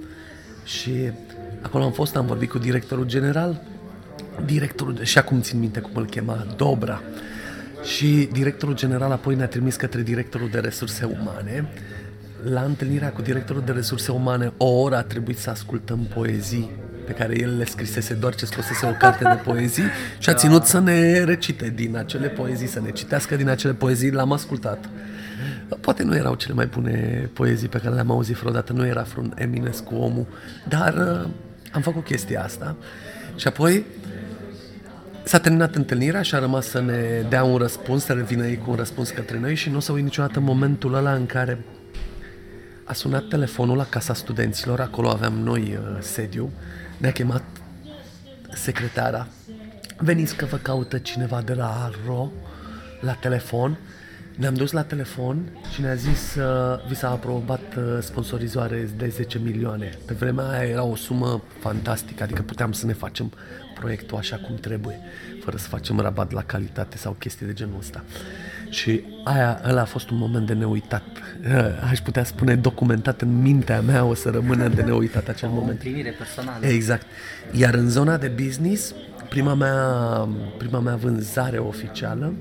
Și 0.63 1.11
acolo 1.61 1.83
am 1.83 1.91
fost, 1.91 2.15
am 2.15 2.25
vorbit 2.25 2.49
cu 2.49 2.57
directorul 2.57 3.05
general, 3.05 3.61
directorul, 4.45 5.03
și 5.03 5.17
acum 5.17 5.41
țin 5.41 5.59
minte 5.59 5.79
cum 5.79 5.91
îl 5.95 6.05
chema, 6.05 6.47
Dobra, 6.55 7.01
și 7.83 8.29
directorul 8.31 8.75
general 8.75 9.11
apoi 9.11 9.35
ne-a 9.35 9.47
trimis 9.47 9.75
către 9.75 10.01
directorul 10.01 10.49
de 10.49 10.59
resurse 10.59 11.05
umane. 11.05 11.69
La 12.43 12.61
întâlnirea 12.61 13.11
cu 13.11 13.21
directorul 13.21 13.61
de 13.65 13.71
resurse 13.71 14.11
umane, 14.11 14.53
o 14.57 14.65
oră 14.65 14.95
a 14.95 15.01
trebuit 15.01 15.37
să 15.37 15.49
ascultăm 15.49 15.99
poezii 16.13 16.69
pe 17.05 17.13
care 17.13 17.39
el 17.39 17.57
le 17.57 17.65
scrisese 17.65 18.13
doar 18.13 18.35
ce 18.35 18.45
scosese 18.45 18.85
o 18.85 18.91
carte 18.91 19.23
de 19.23 19.39
poezii 19.43 19.83
și 20.17 20.29
a 20.29 20.33
ținut 20.33 20.63
să 20.63 20.79
ne 20.79 21.23
recite 21.23 21.69
din 21.75 21.97
acele 21.97 22.27
poezii, 22.27 22.67
să 22.67 22.79
ne 22.79 22.91
citească 22.91 23.35
din 23.35 23.49
acele 23.49 23.73
poezii, 23.73 24.11
l-am 24.11 24.31
ascultat. 24.31 24.89
Poate 25.81 26.03
nu 26.03 26.15
erau 26.15 26.35
cele 26.35 26.53
mai 26.53 26.65
bune 26.65 27.29
poezii 27.33 27.67
pe 27.67 27.77
care 27.77 27.93
le-am 27.93 28.11
auzit 28.11 28.35
vreodată, 28.35 28.73
nu 28.73 28.85
era 28.85 29.03
Frun 29.03 29.33
Eminescu 29.35 29.95
omul, 29.95 30.27
dar 30.67 30.93
uh, 30.93 31.29
am 31.71 31.81
făcut 31.81 32.03
chestia 32.03 32.43
asta. 32.43 32.75
Și 33.35 33.47
apoi 33.47 33.85
S-a 35.27 35.39
terminat 35.39 35.75
întâlnirea 35.75 36.21
și 36.21 36.35
a 36.35 36.39
rămas 36.39 36.67
să 36.67 36.81
ne 36.81 37.25
dea 37.29 37.43
un 37.43 37.57
răspuns, 37.57 38.03
să 38.03 38.13
revină 38.13 38.47
ei 38.47 38.57
cu 38.57 38.69
un 38.69 38.75
răspuns 38.75 39.09
către 39.09 39.39
noi 39.39 39.55
și 39.55 39.69
nu 39.69 39.77
o 39.77 39.79
să 39.79 39.91
uit 39.91 40.03
niciodată 40.03 40.39
momentul 40.39 40.93
ăla 40.93 41.13
în 41.13 41.25
care 41.25 41.65
a 42.83 42.93
sunat 42.93 43.27
telefonul 43.27 43.77
la 43.77 43.85
casa 43.85 44.13
studenților, 44.13 44.79
acolo 44.79 45.09
aveam 45.09 45.33
noi 45.33 45.61
uh, 45.61 45.97
sediu, 45.99 46.51
ne-a 46.97 47.11
chemat 47.11 47.43
secretara, 48.53 49.27
veniți 49.97 50.35
că 50.35 50.45
vă 50.45 50.57
caută 50.57 50.97
cineva 50.97 51.41
de 51.41 51.53
la 51.53 51.91
RO 52.05 52.31
la 53.01 53.13
telefon, 53.13 53.77
ne-am 54.35 54.53
dus 54.53 54.71
la 54.71 54.83
telefon 54.83 55.49
și 55.73 55.81
ne-a 55.81 55.95
zis 55.95 56.35
uh, 56.35 56.87
vi 56.87 56.95
s-a 56.95 57.09
aprobat 57.09 57.75
uh, 57.77 57.83
sponsorizare 57.99 58.89
de 58.97 59.07
10 59.07 59.39
milioane. 59.39 59.97
Pe 60.05 60.13
vremea 60.13 60.49
aia 60.49 60.69
era 60.69 60.83
o 60.83 60.95
sumă 60.95 61.43
fantastică, 61.59 62.23
adică 62.23 62.41
puteam 62.41 62.71
să 62.71 62.85
ne 62.85 62.93
facem 62.93 63.31
proiectul 63.79 64.17
așa 64.17 64.35
cum 64.35 64.55
trebuie, 64.55 64.99
fără 65.43 65.57
să 65.57 65.67
facem 65.67 65.99
rabat 65.99 66.31
la 66.31 66.43
calitate 66.43 66.97
sau 66.97 67.15
chestii 67.19 67.45
de 67.45 67.53
genul 67.53 67.75
ăsta. 67.79 68.03
Și 68.69 69.01
aia, 69.23 69.61
ăla 69.67 69.81
a 69.81 69.85
fost 69.85 70.09
un 70.09 70.17
moment 70.17 70.47
de 70.47 70.53
neuitat. 70.53 71.03
Aș 71.91 71.99
putea 71.99 72.23
spune 72.23 72.55
documentat 72.55 73.21
în 73.21 73.41
mintea 73.41 73.81
mea, 73.81 74.05
o 74.05 74.13
să 74.13 74.29
rămână 74.29 74.67
de 74.67 74.81
neuitat 74.81 75.27
acel 75.33 75.49
o 75.49 75.53
moment. 75.53 75.79
O 75.79 76.09
personală. 76.17 76.65
Exact. 76.65 77.05
Iar 77.51 77.73
în 77.73 77.89
zona 77.89 78.17
de 78.17 78.27
business, 78.27 78.93
prima 79.29 79.53
mea, 79.53 79.75
prima 80.57 80.79
mea 80.79 80.95
vânzare 80.95 81.57
oficială 81.57 82.33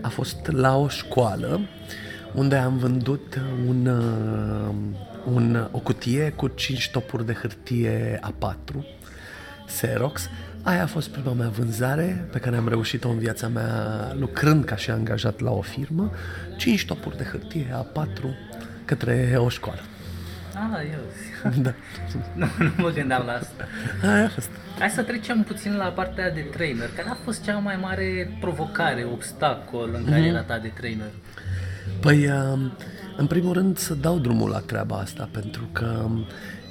a 0.00 0.08
fost 0.08 0.46
la 0.46 0.76
o 0.76 0.88
școală 0.88 1.60
unde 2.34 2.56
am 2.56 2.76
vândut 2.76 3.40
un, 3.68 3.86
un, 5.32 5.68
o 5.70 5.78
cutie 5.78 6.32
cu 6.36 6.48
5 6.48 6.90
topuri 6.90 7.26
de 7.26 7.32
hârtie 7.32 8.20
A4 8.22 9.00
Xerox 9.66 10.28
Aia 10.62 10.82
a 10.82 10.86
fost 10.86 11.08
prima 11.08 11.32
mea 11.32 11.48
vânzare 11.48 12.28
pe 12.32 12.38
care 12.38 12.56
am 12.56 12.68
reușit-o 12.68 13.08
în 13.08 13.18
viața 13.18 13.48
mea 13.48 14.12
lucrând 14.18 14.64
ca 14.64 14.76
și 14.76 14.90
angajat 14.90 15.40
la 15.40 15.50
o 15.50 15.60
firmă. 15.60 16.10
5 16.56 16.84
topuri 16.86 17.16
de 17.16 17.24
hârtie, 17.24 17.66
A4, 17.82 18.22
către 18.84 19.34
o 19.36 19.48
școală. 19.48 19.80
Ah, 20.54 20.80
eu. 20.92 21.52
Da. 21.62 21.74
nu, 22.40 22.46
nu 22.58 22.70
mă 22.76 22.90
gândeam 22.90 23.22
la 23.26 23.32
asta. 23.32 23.66
Aia 24.02 24.24
a 24.24 24.28
fost. 24.28 24.50
Hai 24.78 24.90
să 24.90 25.02
trecem 25.02 25.42
puțin 25.42 25.76
la 25.76 25.84
partea 25.84 26.30
de 26.30 26.40
trainer. 26.40 26.88
Care 26.96 27.08
a 27.08 27.16
fost 27.24 27.44
cea 27.44 27.58
mai 27.58 27.78
mare 27.80 28.36
provocare, 28.40 29.06
obstacol 29.12 29.90
în 29.94 30.04
cariera 30.04 30.38
mhm. 30.38 30.46
ta 30.46 30.58
de 30.58 30.68
trainer? 30.68 31.10
Păi, 32.00 32.30
um, 32.30 32.72
în 33.16 33.26
primul 33.26 33.52
rând 33.52 33.78
să 33.78 33.94
dau 33.94 34.18
drumul 34.18 34.50
la 34.50 34.58
treaba 34.58 34.96
asta, 34.96 35.28
pentru 35.32 35.68
că 35.72 36.02
um, 36.04 36.26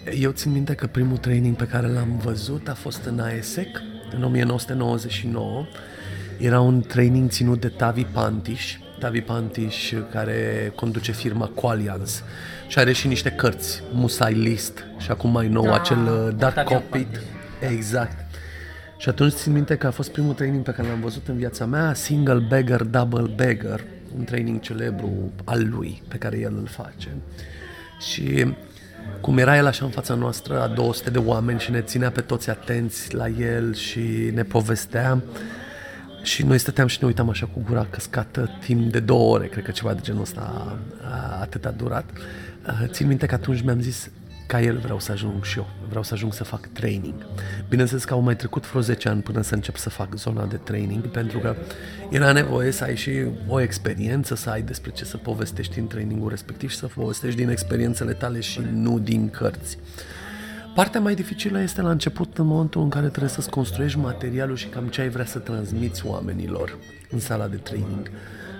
eu 0.10 0.32
țin 0.32 0.52
minte 0.52 0.74
că 0.74 0.88
primul 0.88 1.18
training 1.18 1.56
pe 1.56 1.68
care 1.68 1.88
l-am 1.88 2.22
văzut 2.24 2.68
a 2.68 2.74
fost 2.74 3.06
în 3.06 3.20
AESEC, 3.20 3.82
în 4.16 4.24
1999. 4.24 5.66
Era 6.40 6.60
un 6.60 6.82
training 6.82 7.30
ținut 7.30 7.60
de 7.60 7.68
Tavi 7.68 8.04
Pantiș, 8.04 8.78
Tavi 9.00 9.22
Pantiș 9.22 9.94
care 10.12 10.72
conduce 10.76 11.12
firma 11.12 11.46
Qualians 11.48 12.24
și 12.68 12.80
are 12.80 12.92
și 12.92 13.08
niște 13.08 13.30
cărți, 13.30 13.84
Musai 13.92 14.34
List 14.34 14.86
și 14.98 15.12
acum 15.12 15.32
mai 15.32 15.48
nou 15.48 15.64
da, 15.64 15.74
acel 15.74 15.98
uh, 15.98 16.36
Dark 16.38 16.64
Cockpit. 16.64 17.22
Exact. 17.70 18.18
Și 18.98 19.10
atunci 19.10 19.34
țin 19.34 19.52
minte 19.52 19.76
că 19.76 19.88
a 19.88 19.92
fost 19.92 20.12
primul 20.12 20.34
training 20.34 20.64
pe 20.64 20.72
care 20.72 20.88
l-am 20.88 21.02
văzut 21.02 21.28
în 21.28 21.38
viața 21.38 21.66
mea, 21.66 21.94
Single 21.94 22.46
Bagger, 22.50 22.84
Double 22.84 23.34
Bagger, 23.36 23.84
un 24.18 24.24
training 24.24 24.60
celebru 24.60 25.32
al 25.44 25.70
lui 25.70 26.04
pe 26.08 26.18
care 26.18 26.40
el 26.40 26.54
îl 26.58 26.68
face. 26.68 27.10
Și 28.00 28.54
cum 29.22 29.38
era 29.38 29.58
el 29.58 29.66
așa 29.66 29.86
în 29.86 29.92
fața 29.92 30.14
noastră, 30.14 30.62
a 30.62 30.68
200 30.68 31.10
de 31.10 31.18
oameni 31.18 31.60
și 31.60 31.72
ne 31.72 31.82
ținea 31.82 32.12
pe 32.12 32.22
toți 32.22 32.50
atenți 32.50 33.16
la 33.16 33.28
el 33.28 33.74
și 33.74 34.32
ne 34.34 34.44
povestea 34.44 35.22
și 36.24 36.46
noi 36.46 36.58
stăteam 36.58 36.88
și 36.88 36.98
ne 37.02 37.08
uitam 37.08 37.30
așa 37.30 37.46
cu 37.46 37.64
gura 37.68 37.88
căscată 37.90 38.50
timp 38.60 38.92
de 38.92 39.00
două 39.00 39.34
ore, 39.34 39.48
cred 39.48 39.64
că 39.64 39.72
ceva 39.72 39.94
de 39.94 40.00
genul 40.02 40.22
ăsta 40.22 40.78
atât 41.42 41.66
a 41.66 41.72
durat. 41.72 42.06
Țin 42.86 43.08
minte 43.08 43.26
că 43.26 43.36
atunci 43.36 43.62
mi-am 43.62 43.82
zis, 43.82 44.10
ca 44.52 44.62
el 44.62 44.78
vreau 44.78 45.00
să 45.00 45.12
ajung 45.12 45.44
și 45.44 45.58
eu, 45.58 45.68
vreau 45.88 46.04
să 46.04 46.14
ajung 46.14 46.34
să 46.34 46.44
fac 46.44 46.68
training. 46.68 47.26
Bineînțeles 47.70 48.04
că 48.04 48.14
au 48.14 48.20
mai 48.20 48.36
trecut 48.36 48.70
vreo 48.70 48.82
10 48.82 49.10
ani 49.10 49.22
până 49.22 49.42
să 49.42 49.56
încep 49.56 49.76
să 49.76 49.90
fac 49.90 50.16
zona 50.16 50.46
de 50.46 50.56
training, 50.56 51.08
pentru 51.08 51.40
că 51.40 51.56
era 52.10 52.32
nevoie 52.32 52.72
să 52.72 52.84
ai 52.84 52.96
și 52.96 53.12
o 53.48 53.62
experiență, 53.62 54.36
să 54.36 54.50
ai 54.50 54.62
despre 54.62 54.92
ce 54.92 55.06
să 55.06 55.18
povestești 55.18 55.80
în 55.80 55.88
trainingul 55.88 56.30
respectiv 56.30 56.70
și 56.70 56.76
să 56.76 56.86
povestești 56.86 57.40
din 57.40 57.50
experiențele 57.50 58.14
tale 58.14 58.40
și 58.40 58.62
nu 58.74 59.00
din 59.00 59.30
cărți. 59.30 59.78
Partea 60.76 61.00
mai 61.00 61.16
dificilă 61.16 61.62
este 61.62 61.82
la 61.82 61.90
început, 61.90 62.38
în 62.38 62.46
momentul 62.46 62.82
în 62.82 62.90
care 62.90 63.08
trebuie 63.08 63.30
să-ți 63.30 63.50
construiești 63.50 63.98
materialul 63.98 64.56
și 64.56 64.68
cam 64.68 64.88
ce 64.88 65.02
ai 65.02 65.10
vrea 65.10 65.26
să 65.26 65.40
transmiți 65.40 66.06
oamenilor 66.06 66.78
în 67.10 67.20
sala 67.20 67.48
de 67.48 67.58
training. 67.58 68.12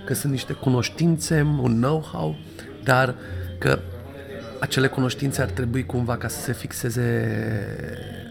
Că 0.06 0.14
sunt 0.14 0.32
niște 0.32 0.54
cunoștințe, 0.54 1.42
un 1.62 1.82
know-how, 1.82 2.36
dar 2.84 3.16
că 3.58 3.80
acele 4.62 4.88
cunoștințe 4.88 5.42
ar 5.42 5.50
trebui 5.50 5.86
cumva 5.86 6.18
ca 6.18 6.28
să 6.28 6.40
se 6.40 6.54
fixeze 6.54 7.26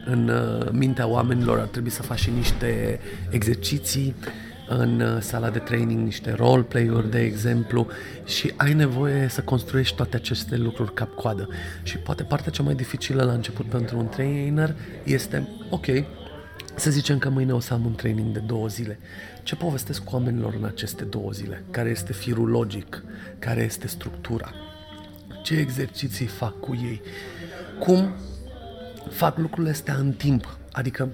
în 0.04 0.28
uh, 0.28 0.68
mintea 0.72 1.06
oamenilor, 1.06 1.58
ar 1.58 1.66
trebui 1.66 1.90
să 1.90 2.02
faci 2.02 2.18
și 2.18 2.30
niște 2.30 3.00
exerciții 3.30 4.14
în 4.68 5.00
uh, 5.00 5.20
sala 5.20 5.50
de 5.50 5.58
training, 5.58 6.04
niște 6.04 6.32
roleplay-uri, 6.32 7.10
de 7.10 7.20
exemplu, 7.20 7.86
și 8.24 8.52
ai 8.56 8.72
nevoie 8.72 9.28
să 9.28 9.40
construiești 9.40 9.96
toate 9.96 10.16
aceste 10.16 10.56
lucruri 10.56 10.94
cap-coadă. 10.94 11.48
Și 11.82 11.98
poate 11.98 12.22
partea 12.22 12.52
cea 12.52 12.62
mai 12.62 12.74
dificilă 12.74 13.22
la 13.22 13.32
început 13.32 13.66
pentru 13.66 13.98
un 13.98 14.08
trainer 14.08 14.74
este, 15.04 15.48
ok, 15.70 15.86
să 16.74 16.90
zicem 16.90 17.18
că 17.18 17.28
mâine 17.28 17.52
o 17.52 17.60
să 17.60 17.74
am 17.74 17.84
un 17.84 17.94
training 17.94 18.32
de 18.32 18.42
două 18.46 18.68
zile. 18.68 18.98
Ce 19.42 19.56
povestesc 19.56 20.04
cu 20.04 20.14
oamenilor 20.14 20.54
în 20.58 20.64
aceste 20.64 21.04
două 21.04 21.30
zile? 21.30 21.64
Care 21.70 21.88
este 21.88 22.12
firul 22.12 22.48
logic? 22.48 23.02
Care 23.38 23.62
este 23.62 23.86
structura? 23.86 24.54
Ce 25.42 25.54
exerciții 25.54 26.26
fac 26.26 26.60
cu 26.60 26.74
ei, 26.82 27.00
cum 27.78 28.14
fac 29.10 29.38
lucrurile 29.38 29.70
astea 29.70 29.94
în 29.94 30.12
timp, 30.12 30.58
adică 30.72 31.08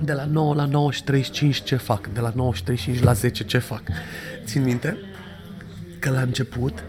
de 0.00 0.12
la 0.12 0.24
9 0.24 0.54
la 0.54 0.64
9 0.64 0.90
și 0.90 1.04
35 1.04 1.62
ce 1.62 1.76
fac, 1.76 2.12
de 2.12 2.20
la 2.20 2.32
9 2.34 2.52
și 2.54 2.62
35 2.64 3.04
la 3.04 3.12
10 3.12 3.44
ce 3.44 3.58
fac. 3.58 3.82
Țin 4.44 4.62
minte 4.62 4.96
că 5.98 6.10
la 6.10 6.20
început 6.20 6.84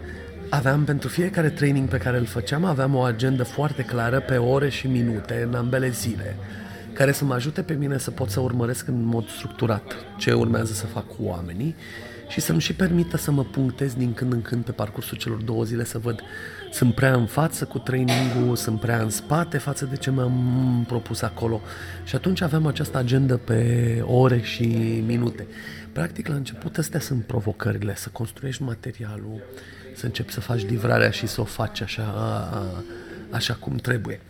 aveam 0.48 0.84
pentru 0.84 1.08
fiecare 1.08 1.50
training 1.50 1.88
pe 1.88 1.98
care 1.98 2.18
îl 2.18 2.24
făceam, 2.24 2.64
aveam 2.64 2.94
o 2.94 3.00
agendă 3.00 3.42
foarte 3.42 3.82
clară 3.82 4.20
pe 4.20 4.36
ore 4.36 4.68
și 4.68 4.86
minute 4.86 5.46
în 5.48 5.54
ambele 5.54 5.88
zile, 5.88 6.36
care 6.92 7.12
să 7.12 7.24
mă 7.24 7.34
ajute 7.34 7.62
pe 7.62 7.72
mine 7.72 7.98
să 7.98 8.10
pot 8.10 8.30
să 8.30 8.40
urmăresc 8.40 8.88
în 8.88 9.02
mod 9.02 9.28
structurat 9.28 9.94
ce 10.18 10.32
urmează 10.32 10.72
să 10.72 10.86
fac 10.86 11.06
cu 11.06 11.16
oamenii 11.18 11.74
și 12.28 12.40
să-mi 12.40 12.60
și 12.60 12.74
permită 12.74 13.16
să 13.16 13.30
mă 13.30 13.44
punctez 13.44 13.94
din 13.94 14.14
când 14.14 14.32
în 14.32 14.42
când 14.42 14.64
pe 14.64 14.72
parcursul 14.72 15.16
celor 15.16 15.42
două 15.42 15.64
zile 15.64 15.84
să 15.84 15.98
văd 15.98 16.20
sunt 16.72 16.94
prea 16.94 17.14
în 17.14 17.26
față 17.26 17.64
cu 17.64 17.78
trainingul, 17.78 18.56
sunt 18.56 18.80
prea 18.80 19.02
în 19.02 19.10
spate 19.10 19.58
față 19.58 19.84
de 19.84 19.96
ce 19.96 20.10
mi-am 20.10 20.84
propus 20.86 21.22
acolo. 21.22 21.60
Și 22.04 22.14
atunci 22.14 22.40
aveam 22.40 22.66
această 22.66 22.98
agendă 22.98 23.36
pe 23.36 24.00
ore 24.06 24.40
și 24.40 24.66
minute. 25.06 25.46
Practic, 25.92 26.28
la 26.28 26.34
început, 26.34 26.78
astea 26.78 27.00
sunt 27.00 27.24
provocările, 27.24 27.94
să 27.96 28.08
construiești 28.12 28.62
materialul, 28.62 29.42
să 29.94 30.06
începi 30.06 30.32
să 30.32 30.40
faci 30.40 30.66
livrarea 30.68 31.10
și 31.10 31.26
să 31.26 31.40
o 31.40 31.44
faci 31.44 31.80
așa, 31.80 32.04
așa 33.30 33.54
cum 33.54 33.76
trebuie. 33.76 34.20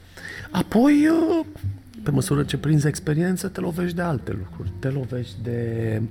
Apoi, 0.51 1.09
pe 2.03 2.11
măsură 2.11 2.43
ce 2.43 2.57
prinzi 2.57 2.87
experiență, 2.87 3.49
te 3.49 3.61
lovești 3.61 3.97
de 3.97 4.03
alte 4.03 4.31
lucruri. 4.31 4.73
Te 4.79 4.89
lovești 4.89 5.37
de 5.43 6.03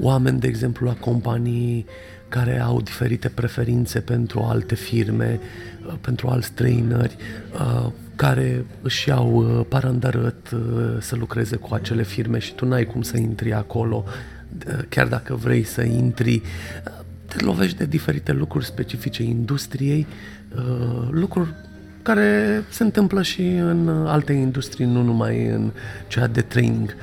oameni, 0.00 0.40
de 0.40 0.46
exemplu, 0.46 0.86
la 0.86 0.94
companii 0.94 1.86
care 2.30 2.60
au 2.60 2.80
diferite 2.80 3.28
preferințe 3.28 4.00
pentru 4.00 4.40
alte 4.40 4.74
firme, 4.74 5.40
uh, 5.86 5.94
pentru 6.00 6.28
alți 6.28 6.52
traineri, 6.52 7.16
uh, 7.52 7.90
care 8.16 8.64
își 8.82 9.08
iau 9.08 9.34
uh, 9.34 9.66
parandarăt 9.68 10.48
să 11.00 11.16
lucreze 11.16 11.56
cu 11.56 11.74
acele 11.74 12.02
firme 12.02 12.38
și 12.38 12.54
tu 12.54 12.66
n-ai 12.66 12.84
cum 12.84 13.02
să 13.02 13.16
intri 13.16 13.52
acolo, 13.52 14.04
chiar 14.88 15.06
dacă 15.06 15.34
vrei 15.34 15.62
să 15.62 15.82
intri, 15.82 16.42
te 17.26 17.44
lovești 17.44 17.76
de 17.76 17.84
diferite 17.84 18.32
lucruri 18.32 18.64
specifice 18.64 19.22
industriei, 19.22 20.06
lucruri 21.10 21.54
care 22.02 22.62
se 22.68 22.82
întâmplă 22.82 23.22
și 23.22 23.42
în 23.42 23.88
alte 24.06 24.32
industrii, 24.32 24.86
nu 24.86 25.02
numai 25.02 25.46
în 25.46 25.70
cea 26.08 26.26
de 26.26 26.40
training. 26.40 26.94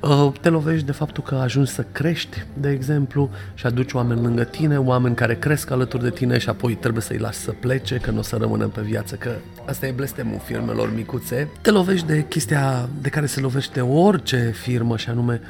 Uh, 0.00 0.32
te 0.40 0.48
lovești 0.48 0.86
de 0.86 0.92
faptul 0.92 1.22
că 1.22 1.34
ajungi 1.34 1.70
să 1.70 1.84
crești, 1.92 2.44
de 2.60 2.70
exemplu, 2.70 3.30
și 3.54 3.66
aduci 3.66 3.92
oameni 3.92 4.22
lângă 4.22 4.44
tine, 4.44 4.78
oameni 4.78 5.14
care 5.14 5.34
cresc 5.34 5.70
alături 5.70 6.02
de 6.02 6.10
tine 6.10 6.38
și 6.38 6.48
apoi 6.48 6.74
trebuie 6.74 7.02
să-i 7.02 7.18
lași 7.18 7.38
să 7.38 7.50
plece, 7.50 7.96
că 7.96 8.10
nu 8.10 8.18
o 8.18 8.22
să 8.22 8.36
rămână 8.36 8.66
pe 8.66 8.80
viață, 8.80 9.14
că 9.14 9.30
asta 9.66 9.86
e 9.86 9.90
blestemul 9.90 10.40
firmelor 10.44 10.94
micuțe. 10.94 11.48
Te 11.60 11.70
lovești 11.70 12.06
de 12.06 12.24
chestia 12.28 12.88
de 13.00 13.08
care 13.08 13.26
se 13.26 13.40
lovește 13.40 13.80
orice 13.80 14.52
firmă 14.54 14.96
și 14.96 15.08
anume 15.08 15.40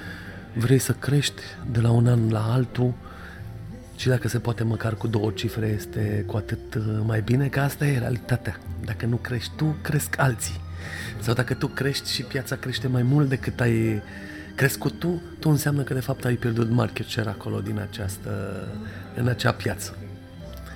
vrei 0.52 0.78
să 0.78 0.92
crești 0.92 1.42
de 1.70 1.80
la 1.80 1.90
un 1.90 2.06
an 2.06 2.20
la 2.30 2.50
altul, 2.52 2.92
și 3.96 4.08
dacă 4.08 4.28
se 4.28 4.38
poate 4.38 4.64
măcar 4.64 4.94
cu 4.94 5.06
două 5.06 5.30
cifre 5.30 5.66
este 5.66 6.24
cu 6.26 6.36
atât 6.36 6.74
uh, 6.74 6.82
mai 7.04 7.20
bine, 7.20 7.48
că 7.48 7.60
asta 7.60 7.86
e 7.86 7.98
realitatea. 7.98 8.60
Dacă 8.84 9.06
nu 9.06 9.16
crești 9.16 9.52
tu, 9.56 9.76
cresc 9.82 10.18
alții. 10.18 10.60
Sau 11.20 11.34
dacă 11.34 11.54
tu 11.54 11.66
crești 11.66 12.12
și 12.12 12.22
piața 12.22 12.56
crește 12.56 12.88
mai 12.88 13.02
mult 13.02 13.28
decât 13.28 13.60
ai 13.60 14.02
crescut 14.54 14.98
tu, 14.98 15.22
tu 15.38 15.50
înseamnă 15.50 15.82
că 15.82 15.94
de 15.94 16.00
fapt 16.00 16.24
ai 16.24 16.34
pierdut 16.34 16.70
market 16.70 17.06
share 17.06 17.28
acolo 17.28 17.60
din 17.60 17.78
această, 17.78 18.30
în 19.16 19.28
acea 19.28 19.52
piață. 19.52 19.96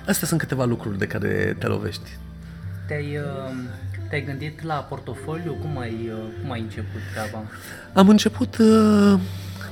Astea 0.07 0.27
sunt 0.27 0.39
câteva 0.39 0.65
lucruri 0.65 0.97
de 0.97 1.07
care 1.07 1.55
te 1.59 1.67
lovești. 1.67 2.09
Te-ai, 2.87 3.17
uh, 3.17 3.55
te-ai 4.09 4.23
gândit 4.23 4.63
la 4.63 4.75
portofoliu? 4.75 5.53
Cum 5.53 5.77
ai, 5.77 6.11
uh, 6.13 6.19
cum 6.41 6.51
ai 6.51 6.59
început 6.59 7.01
treaba? 7.11 7.43
Am 7.93 8.09
început 8.09 8.57
uh, 8.57 9.19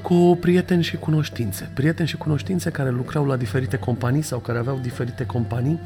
cu 0.01 0.37
prieteni 0.41 0.83
și 0.83 0.97
cunoștințe. 0.97 1.69
Prieteni 1.73 2.07
și 2.07 2.17
cunoștințe 2.17 2.69
care 2.69 2.89
lucrau 2.89 3.25
la 3.25 3.35
diferite 3.35 3.77
companii 3.77 4.21
sau 4.21 4.39
care 4.39 4.57
aveau 4.57 4.79
diferite 4.81 5.25
companii 5.25 5.79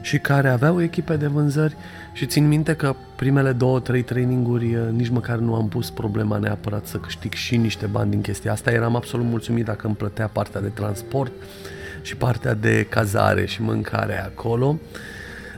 și 0.00 0.18
care 0.18 0.48
aveau 0.48 0.82
echipe 0.82 1.16
de 1.16 1.26
vânzări 1.26 1.76
și 2.12 2.26
țin 2.26 2.48
minte 2.48 2.74
că 2.74 2.94
primele 3.16 3.52
două, 3.52 3.80
trei 3.80 4.02
traininguri 4.02 4.72
eh, 4.72 4.80
nici 4.90 5.08
măcar 5.08 5.36
nu 5.38 5.54
am 5.54 5.68
pus 5.68 5.90
problema 5.90 6.38
neapărat 6.38 6.86
să 6.86 6.96
câștig 6.96 7.32
și 7.32 7.56
niște 7.56 7.86
bani 7.86 8.10
din 8.10 8.20
chestia 8.20 8.52
asta. 8.52 8.70
Eram 8.70 8.96
absolut 8.96 9.26
mulțumit 9.26 9.64
dacă 9.64 9.86
îmi 9.86 9.96
plătea 9.96 10.26
partea 10.26 10.60
de 10.60 10.68
transport 10.68 11.32
și 12.02 12.16
partea 12.16 12.54
de 12.54 12.86
cazare 12.88 13.46
și 13.46 13.62
mâncare 13.62 14.24
acolo. 14.24 14.78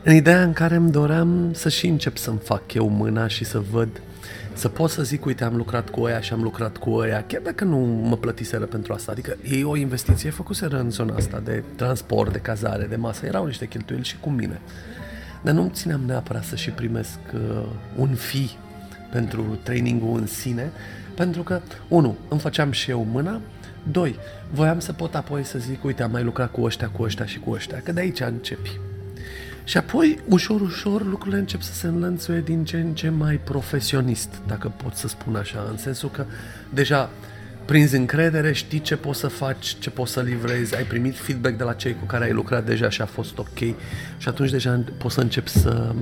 În 0.02 0.14
ideea 0.14 0.42
în 0.42 0.52
care 0.52 0.74
îmi 0.74 0.90
doream 0.90 1.50
să 1.52 1.68
și 1.68 1.86
încep 1.86 2.16
să-mi 2.16 2.38
fac 2.38 2.74
eu 2.74 2.88
mâna 2.88 3.26
și 3.26 3.44
să 3.44 3.62
văd 3.70 3.88
să 4.58 4.68
pot 4.68 4.90
să 4.90 5.02
zic, 5.02 5.24
uite, 5.24 5.44
am 5.44 5.56
lucrat 5.56 5.88
cu 5.88 6.00
ăia 6.00 6.20
și 6.20 6.32
am 6.32 6.42
lucrat 6.42 6.76
cu 6.76 6.90
ăia, 6.90 7.24
chiar 7.26 7.40
dacă 7.40 7.64
nu 7.64 7.76
mă 7.78 8.16
plătiseră 8.16 8.64
pentru 8.64 8.92
asta. 8.92 9.12
Adică 9.12 9.36
ei 9.50 9.64
o 9.64 9.76
investiție 9.76 10.30
făcuseră 10.30 10.78
în 10.78 10.90
zona 10.90 11.14
asta 11.14 11.40
de 11.44 11.62
transport, 11.76 12.32
de 12.32 12.38
cazare, 12.38 12.84
de 12.84 12.96
masă. 12.96 13.26
Erau 13.26 13.46
niște 13.46 13.66
cheltuieli 13.66 14.04
și 14.04 14.16
cu 14.20 14.30
mine. 14.30 14.60
Dar 15.42 15.54
nu 15.54 15.70
țineam 15.72 16.00
neapărat 16.06 16.44
să 16.44 16.56
și 16.56 16.70
primesc 16.70 17.18
uh, 17.34 17.66
un 17.96 18.14
fi 18.14 18.50
pentru 19.10 19.58
trainingul 19.62 20.18
în 20.18 20.26
sine, 20.26 20.70
pentru 21.14 21.42
că, 21.42 21.60
unu, 21.88 22.16
îmi 22.28 22.40
făceam 22.40 22.70
și 22.70 22.90
eu 22.90 23.06
mâna, 23.12 23.40
doi, 23.90 24.16
voiam 24.50 24.78
să 24.78 24.92
pot 24.92 25.14
apoi 25.14 25.44
să 25.44 25.58
zic, 25.58 25.84
uite, 25.84 26.02
am 26.02 26.10
mai 26.10 26.22
lucrat 26.22 26.50
cu 26.50 26.62
ăștia, 26.62 26.88
cu 26.88 27.02
ăștia 27.02 27.26
și 27.26 27.38
cu 27.38 27.50
ăștia, 27.50 27.80
că 27.84 27.92
de 27.92 28.00
aici 28.00 28.20
începi. 28.20 28.80
Și 29.68 29.76
apoi, 29.76 30.18
ușor, 30.28 30.60
ușor, 30.60 31.04
lucrurile 31.04 31.40
încep 31.40 31.60
să 31.62 31.72
se 31.72 31.86
înlănțuie 31.86 32.40
din 32.40 32.64
ce 32.64 32.76
în 32.76 32.94
ce 32.94 33.08
mai 33.08 33.40
profesionist, 33.44 34.28
dacă 34.46 34.68
pot 34.68 34.94
să 34.94 35.08
spun 35.08 35.36
așa, 35.36 35.66
în 35.70 35.76
sensul 35.76 36.10
că 36.10 36.24
deja 36.74 37.10
prinzi 37.64 37.96
încredere, 37.96 38.52
știi 38.52 38.80
ce 38.80 38.96
poți 38.96 39.18
să 39.18 39.28
faci, 39.28 39.76
ce 39.78 39.90
poți 39.90 40.12
să 40.12 40.20
livrezi, 40.20 40.76
ai 40.76 40.82
primit 40.82 41.16
feedback 41.16 41.56
de 41.56 41.62
la 41.62 41.72
cei 41.72 41.94
cu 41.94 42.04
care 42.04 42.24
ai 42.24 42.32
lucrat 42.32 42.64
deja 42.64 42.88
și 42.88 43.02
a 43.02 43.06
fost 43.06 43.38
ok 43.38 43.58
și 44.18 44.28
atunci 44.28 44.50
deja 44.50 44.84
poți 44.98 45.14
să 45.14 45.20
începi 45.20 45.50
să, 45.50 45.94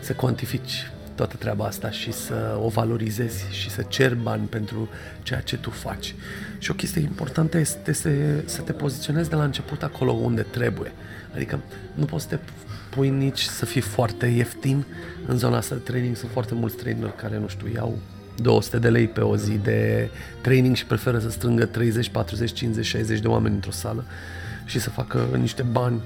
să 0.00 0.12
cuantifici 0.12 0.90
toată 1.14 1.36
treaba 1.36 1.64
asta 1.64 1.90
și 1.90 2.12
să 2.12 2.58
o 2.62 2.68
valorizezi 2.68 3.44
și 3.50 3.70
să 3.70 3.82
ceri 3.82 4.16
bani 4.22 4.46
pentru 4.46 4.88
ceea 5.22 5.40
ce 5.40 5.56
tu 5.56 5.70
faci. 5.70 6.14
Și 6.58 6.70
o 6.70 6.74
chestie 6.74 7.00
importantă 7.00 7.58
este 7.58 7.92
să, 7.92 8.10
să 8.44 8.60
te 8.60 8.72
poziționezi 8.72 9.28
de 9.28 9.36
la 9.36 9.44
început 9.44 9.82
acolo 9.82 10.12
unde 10.12 10.42
trebuie. 10.42 10.92
Adică 11.34 11.60
nu 11.94 12.04
poți 12.04 12.22
să 12.22 12.28
te 12.28 12.38
pui 12.90 13.08
nici 13.08 13.42
să 13.42 13.64
fii 13.66 13.80
foarte 13.80 14.26
ieftin 14.26 14.84
în 15.26 15.38
zona 15.38 15.56
asta 15.56 15.74
de 15.74 15.80
training. 15.80 16.16
Sunt 16.16 16.30
foarte 16.30 16.54
mulți 16.54 16.76
trainer 16.76 17.10
care, 17.10 17.38
nu 17.38 17.48
știu, 17.48 17.68
iau 17.74 17.98
200 18.36 18.78
de 18.78 18.88
lei 18.88 19.08
pe 19.08 19.20
o 19.20 19.36
zi 19.36 19.52
de 19.52 20.10
training 20.40 20.76
și 20.76 20.86
preferă 20.86 21.18
să 21.18 21.30
strângă 21.30 21.64
30, 21.64 22.08
40, 22.08 22.52
50, 22.52 22.86
60 22.86 23.20
de 23.20 23.28
oameni 23.28 23.54
într-o 23.54 23.70
sală 23.70 24.04
și 24.64 24.80
să 24.80 24.90
facă 24.90 25.28
niște 25.40 25.62
bani 25.62 26.00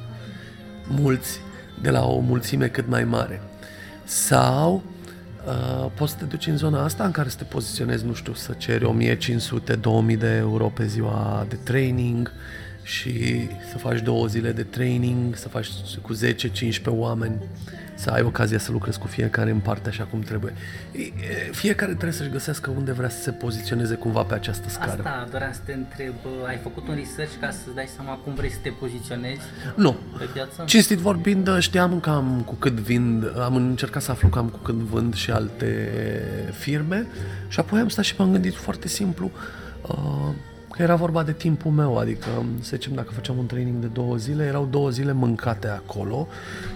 mulți 0.88 1.40
de 1.82 1.90
la 1.90 2.06
o 2.06 2.18
mulțime 2.18 2.68
cât 2.68 2.88
mai 2.88 3.04
mare. 3.04 3.42
Sau 4.04 4.82
uh, 5.46 5.90
poți 5.94 6.12
să 6.12 6.18
te 6.18 6.24
duci 6.24 6.46
în 6.46 6.56
zona 6.56 6.84
asta 6.84 7.04
în 7.04 7.10
care 7.10 7.28
să 7.28 7.36
te 7.36 7.44
poziționezi, 7.44 8.04
nu 8.04 8.14
știu, 8.14 8.34
să 8.34 8.52
ceri 8.52 9.16
1500-2000 10.14 10.18
de 10.18 10.34
euro 10.36 10.66
pe 10.66 10.86
ziua 10.86 11.46
de 11.48 11.56
training, 11.56 12.32
și 12.82 13.46
să 13.70 13.78
faci 13.78 14.00
două 14.00 14.26
zile 14.26 14.52
de 14.52 14.62
training, 14.62 15.36
să 15.36 15.48
faci 15.48 15.68
cu 16.02 16.14
10-15 16.14 16.18
oameni, 16.86 17.42
să 17.94 18.10
ai 18.10 18.22
ocazia 18.22 18.58
să 18.58 18.72
lucrezi 18.72 18.98
cu 18.98 19.06
fiecare 19.06 19.50
în 19.50 19.58
parte 19.58 19.88
așa 19.88 20.04
cum 20.04 20.20
trebuie. 20.20 20.54
Fiecare 21.50 21.90
trebuie 21.90 22.12
să-și 22.12 22.30
găsească 22.30 22.70
unde 22.70 22.92
vrea 22.92 23.08
să 23.08 23.22
se 23.22 23.30
poziționeze 23.30 23.94
cumva 23.94 24.22
pe 24.22 24.34
această 24.34 24.68
scară. 24.68 24.90
Asta 24.90 25.28
doream 25.30 25.52
să 25.52 25.60
te 25.64 25.72
întreb. 25.72 26.14
Ai 26.46 26.58
făcut 26.62 26.88
un 26.88 26.94
research 26.94 27.32
ca 27.40 27.50
să 27.50 27.58
dai 27.74 27.88
seama 27.94 28.14
cum 28.14 28.34
vrei 28.34 28.50
să 28.50 28.58
te 28.62 28.68
poziționezi 28.68 29.40
nu. 29.74 29.96
pe 30.18 30.24
piață? 30.32 30.62
Cinstit 30.64 30.98
vorbind, 30.98 31.58
știam 31.58 32.00
cam 32.00 32.42
cu 32.46 32.54
cât 32.54 32.72
vind, 32.72 33.40
am 33.40 33.56
încercat 33.56 34.02
să 34.02 34.10
aflu 34.10 34.28
cam 34.28 34.48
cu 34.48 34.58
cât 34.58 34.74
vând 34.74 35.14
și 35.14 35.30
alte 35.30 35.92
firme 36.58 37.06
și 37.48 37.60
apoi 37.60 37.80
am 37.80 37.88
stat 37.88 38.04
și 38.04 38.14
m-am 38.18 38.32
gândit 38.32 38.54
foarte 38.54 38.88
simplu 38.88 39.30
uh, 39.82 40.34
că 40.34 40.51
era 40.82 40.94
vorba 40.94 41.22
de 41.22 41.32
timpul 41.32 41.70
meu, 41.70 41.98
adică, 41.98 42.26
să 42.60 42.76
zicem, 42.76 42.94
dacă 42.94 43.12
făceam 43.12 43.38
un 43.38 43.46
training 43.46 43.76
de 43.80 43.86
două 43.86 44.16
zile, 44.16 44.44
erau 44.44 44.66
două 44.70 44.90
zile 44.90 45.12
mâncate 45.12 45.68
acolo, 45.68 46.28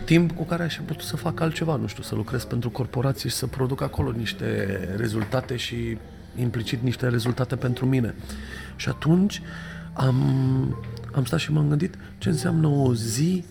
timp 0.05 0.33
cu 0.33 0.45
care 0.45 0.62
aș 0.62 0.77
fi 0.77 0.83
putut 0.83 1.03
să 1.03 1.16
fac 1.16 1.40
altceva, 1.40 1.77
nu 1.77 1.87
știu, 1.87 2.03
să 2.03 2.14
lucrez 2.14 2.45
pentru 2.45 2.71
corporații 2.71 3.29
și 3.29 3.35
să 3.35 3.47
produc 3.47 3.81
acolo 3.83 4.11
niște 4.11 4.79
rezultate 4.97 5.57
și 5.57 5.99
implicit 6.37 6.83
niște 6.83 7.09
rezultate 7.09 7.57
pentru 7.57 7.87
mine. 7.87 8.14
Și 8.77 8.88
atunci 8.88 9.42
am, 9.92 10.16
am 11.14 11.25
stat 11.25 11.38
și 11.38 11.53
m-am 11.53 11.69
gândit 11.69 11.95
ce 12.19 12.29
înseamnă 12.29 12.66
o 12.66 12.95
zi, 12.95 13.45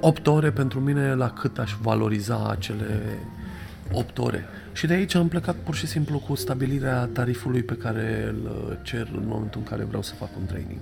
8 0.00 0.26
ore 0.26 0.50
pentru 0.50 0.80
mine, 0.80 1.14
la 1.14 1.30
cât 1.30 1.58
aș 1.58 1.76
valoriza 1.82 2.48
acele 2.50 3.18
8 3.92 4.18
ore. 4.18 4.44
Și 4.72 4.86
de 4.86 4.92
aici 4.92 5.14
am 5.14 5.28
plecat 5.28 5.54
pur 5.54 5.74
și 5.74 5.86
simplu 5.86 6.18
cu 6.18 6.34
stabilirea 6.34 7.04
tarifului 7.12 7.62
pe 7.62 7.74
care 7.74 8.24
îl 8.28 8.78
cer 8.82 9.08
în 9.16 9.26
momentul 9.26 9.60
în 9.60 9.66
care 9.66 9.84
vreau 9.84 10.02
să 10.02 10.14
fac 10.14 10.28
un 10.38 10.46
training. 10.46 10.80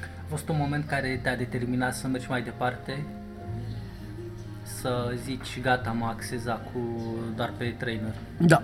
A 0.00 0.26
fost 0.28 0.48
un 0.48 0.56
moment 0.58 0.86
care 0.86 1.20
te-a 1.22 1.36
determinat 1.36 1.94
să 1.94 2.06
mergi 2.06 2.26
mai 2.28 2.42
departe? 2.42 3.04
Să 4.80 5.14
zici, 5.24 5.60
gata, 5.62 5.90
mă 5.90 6.04
axez 6.04 6.42
cu 6.42 6.80
doar 7.36 7.52
pe 7.56 7.74
trainer? 7.78 8.14
Da. 8.38 8.62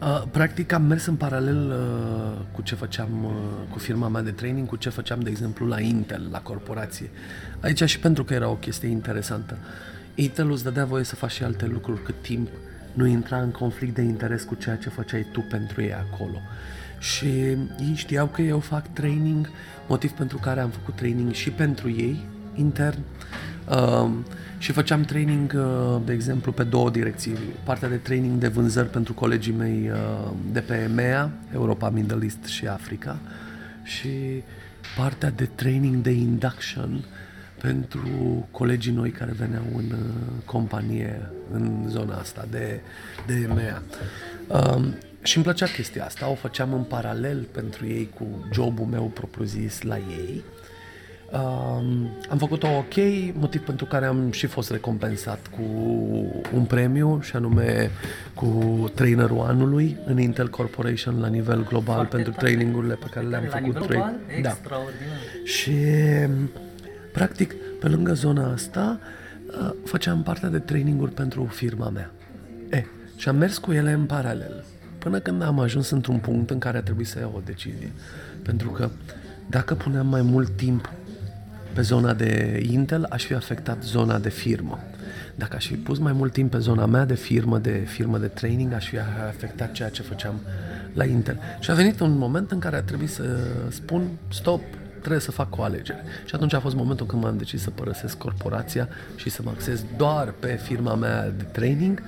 Uh, 0.00 0.22
practic 0.30 0.72
am 0.72 0.82
mers 0.82 1.06
în 1.06 1.16
paralel 1.16 1.70
uh, 1.70 2.38
cu 2.52 2.62
ce 2.62 2.74
făceam 2.74 3.24
uh, 3.24 3.32
cu 3.70 3.78
firma 3.78 4.08
mea 4.08 4.22
de 4.22 4.30
training, 4.30 4.68
cu 4.68 4.76
ce 4.76 4.88
făceam, 4.88 5.20
de 5.20 5.30
exemplu, 5.30 5.66
la 5.66 5.80
Intel, 5.80 6.28
la 6.30 6.40
corporație. 6.40 7.10
Aici 7.60 7.84
și 7.84 7.98
pentru 7.98 8.24
că 8.24 8.34
era 8.34 8.48
o 8.48 8.54
chestie 8.54 8.88
interesantă. 8.88 9.56
Intel 10.14 10.50
îți 10.50 10.64
dădea 10.64 10.84
voie 10.84 11.04
să 11.04 11.14
faci 11.14 11.30
și 11.30 11.44
alte 11.44 11.66
lucruri 11.66 12.02
cât 12.02 12.22
timp 12.22 12.48
nu 12.92 13.06
intra 13.06 13.40
în 13.40 13.50
conflict 13.50 13.94
de 13.94 14.02
interes 14.02 14.42
cu 14.42 14.54
ceea 14.54 14.76
ce 14.76 14.88
făceai 14.88 15.26
tu 15.32 15.40
pentru 15.40 15.82
ei 15.82 15.94
acolo. 15.94 16.40
Și 16.98 17.26
ei 17.78 17.94
știau 17.94 18.26
că 18.26 18.42
eu 18.42 18.58
fac 18.58 18.92
training, 18.92 19.50
motiv 19.88 20.10
pentru 20.10 20.38
care 20.38 20.60
am 20.60 20.70
făcut 20.70 20.94
training 20.94 21.32
și 21.32 21.50
pentru 21.50 21.90
ei 21.90 22.24
intern. 22.54 22.98
Uh, 23.68 24.10
și 24.58 24.72
făceam 24.72 25.02
training, 25.02 25.52
uh, 25.56 26.00
de 26.04 26.12
exemplu, 26.12 26.52
pe 26.52 26.62
două 26.62 26.90
direcții. 26.90 27.34
Partea 27.64 27.88
de 27.88 27.96
training 27.96 28.38
de 28.38 28.48
vânzări 28.48 28.88
pentru 28.88 29.14
colegii 29.14 29.52
mei 29.52 29.90
uh, 29.90 30.30
de 30.52 30.60
pe 30.60 30.74
EMEA, 30.74 31.30
Europa, 31.52 31.90
Middle 31.90 32.18
East 32.22 32.44
și 32.44 32.66
Africa. 32.66 33.18
Și 33.82 34.42
partea 34.96 35.30
de 35.30 35.44
training 35.54 36.02
de 36.02 36.10
induction 36.10 37.04
pentru 37.62 38.48
colegii 38.50 38.92
noi 38.92 39.10
care 39.10 39.32
veneau 39.38 39.64
în 39.76 39.84
uh, 39.84 40.42
companie 40.44 41.30
în 41.52 41.84
zona 41.88 42.14
asta 42.16 42.46
de, 42.50 42.80
de 43.26 43.34
EMEA. 43.50 43.82
Um, 44.48 44.94
și 45.22 45.36
îmi 45.36 45.44
plăcea 45.44 45.66
chestia 45.66 46.04
asta, 46.04 46.30
o 46.30 46.34
făceam 46.34 46.72
în 46.72 46.82
paralel 46.82 47.46
pentru 47.52 47.86
ei 47.86 48.10
cu 48.14 48.26
jobul 48.52 48.84
meu 48.84 49.02
propriu-zis 49.04 49.82
la 49.82 49.96
ei. 49.96 50.44
Um, 51.32 52.08
am 52.30 52.38
făcut-o 52.38 52.66
ok, 52.66 52.94
motiv 53.32 53.64
pentru 53.64 53.84
care 53.84 54.06
am 54.06 54.30
și 54.30 54.46
fost 54.46 54.70
recompensat 54.70 55.46
cu 55.46 55.62
un 56.54 56.64
premiu 56.64 57.20
și 57.22 57.36
anume 57.36 57.90
cu 58.34 58.46
trainerul 58.94 59.40
anului 59.40 59.96
în 60.04 60.20
Intel 60.20 60.48
Corporation 60.48 61.20
la 61.20 61.26
nivel 61.26 61.64
global 61.64 61.94
Foarte 61.94 62.14
pentru 62.16 62.32
tare. 62.32 62.46
trainingurile 62.46 62.94
pe 62.94 63.06
care 63.10 63.26
le-am 63.26 63.42
la 63.42 63.50
făcut. 63.50 63.66
Nivel 63.66 63.86
global? 63.88 64.14
Da. 64.42 64.48
Extraordinar. 64.48 65.18
Și 65.44 65.72
Practic, 67.12 67.54
pe 67.80 67.88
lângă 67.88 68.12
zona 68.12 68.52
asta, 68.52 68.98
uh, 69.46 69.72
făceam 69.84 70.22
parte 70.22 70.46
de 70.46 70.58
traininguri 70.58 71.12
pentru 71.12 71.44
firma 71.44 71.88
mea. 71.88 72.10
E, 72.70 72.84
și 73.16 73.28
am 73.28 73.36
mers 73.36 73.58
cu 73.58 73.72
ele 73.72 73.92
în 73.92 74.04
paralel, 74.04 74.64
până 74.98 75.18
când 75.18 75.42
am 75.42 75.58
ajuns 75.58 75.90
într-un 75.90 76.18
punct 76.18 76.50
în 76.50 76.58
care 76.58 76.76
a 76.76 76.82
trebuit 76.82 77.06
să 77.06 77.18
iau 77.18 77.32
o 77.36 77.40
decizie. 77.44 77.92
Pentru 78.42 78.68
că 78.70 78.90
dacă 79.46 79.74
puneam 79.74 80.06
mai 80.06 80.22
mult 80.22 80.56
timp 80.56 80.92
pe 81.72 81.80
zona 81.80 82.14
de 82.14 82.62
Intel, 82.70 83.06
aș 83.10 83.24
fi 83.24 83.34
afectat 83.34 83.82
zona 83.82 84.18
de 84.18 84.28
firmă. 84.28 84.78
Dacă 85.34 85.56
aș 85.56 85.66
fi 85.66 85.74
pus 85.74 85.98
mai 85.98 86.12
mult 86.12 86.32
timp 86.32 86.50
pe 86.50 86.58
zona 86.58 86.86
mea 86.86 87.04
de 87.04 87.14
firmă, 87.14 87.58
de 87.58 87.82
firmă 87.86 88.18
de 88.18 88.26
training, 88.26 88.72
aș 88.72 88.88
fi 88.88 88.98
afectat 89.28 89.72
ceea 89.72 89.88
ce 89.88 90.02
făceam 90.02 90.34
la 90.92 91.04
Intel. 91.04 91.38
Și 91.60 91.70
a 91.70 91.74
venit 91.74 92.00
un 92.00 92.18
moment 92.18 92.50
în 92.50 92.58
care 92.58 92.76
a 92.76 92.82
trebuit 92.82 93.10
să 93.10 93.24
spun 93.68 94.08
stop, 94.32 94.60
trebuie 95.00 95.20
să 95.20 95.30
fac 95.30 95.56
o 95.56 95.62
alegere. 95.62 96.04
Și 96.24 96.34
atunci 96.34 96.54
a 96.54 96.60
fost 96.60 96.74
momentul 96.74 97.06
când 97.06 97.22
m-am 97.22 97.36
decis 97.36 97.62
să 97.62 97.70
părăsesc 97.70 98.18
corporația 98.18 98.88
și 99.16 99.30
să 99.30 99.40
mă 99.44 99.50
axez 99.54 99.84
doar 99.96 100.34
pe 100.38 100.60
firma 100.62 100.94
mea 100.94 101.28
de 101.36 101.42
training. 101.42 102.02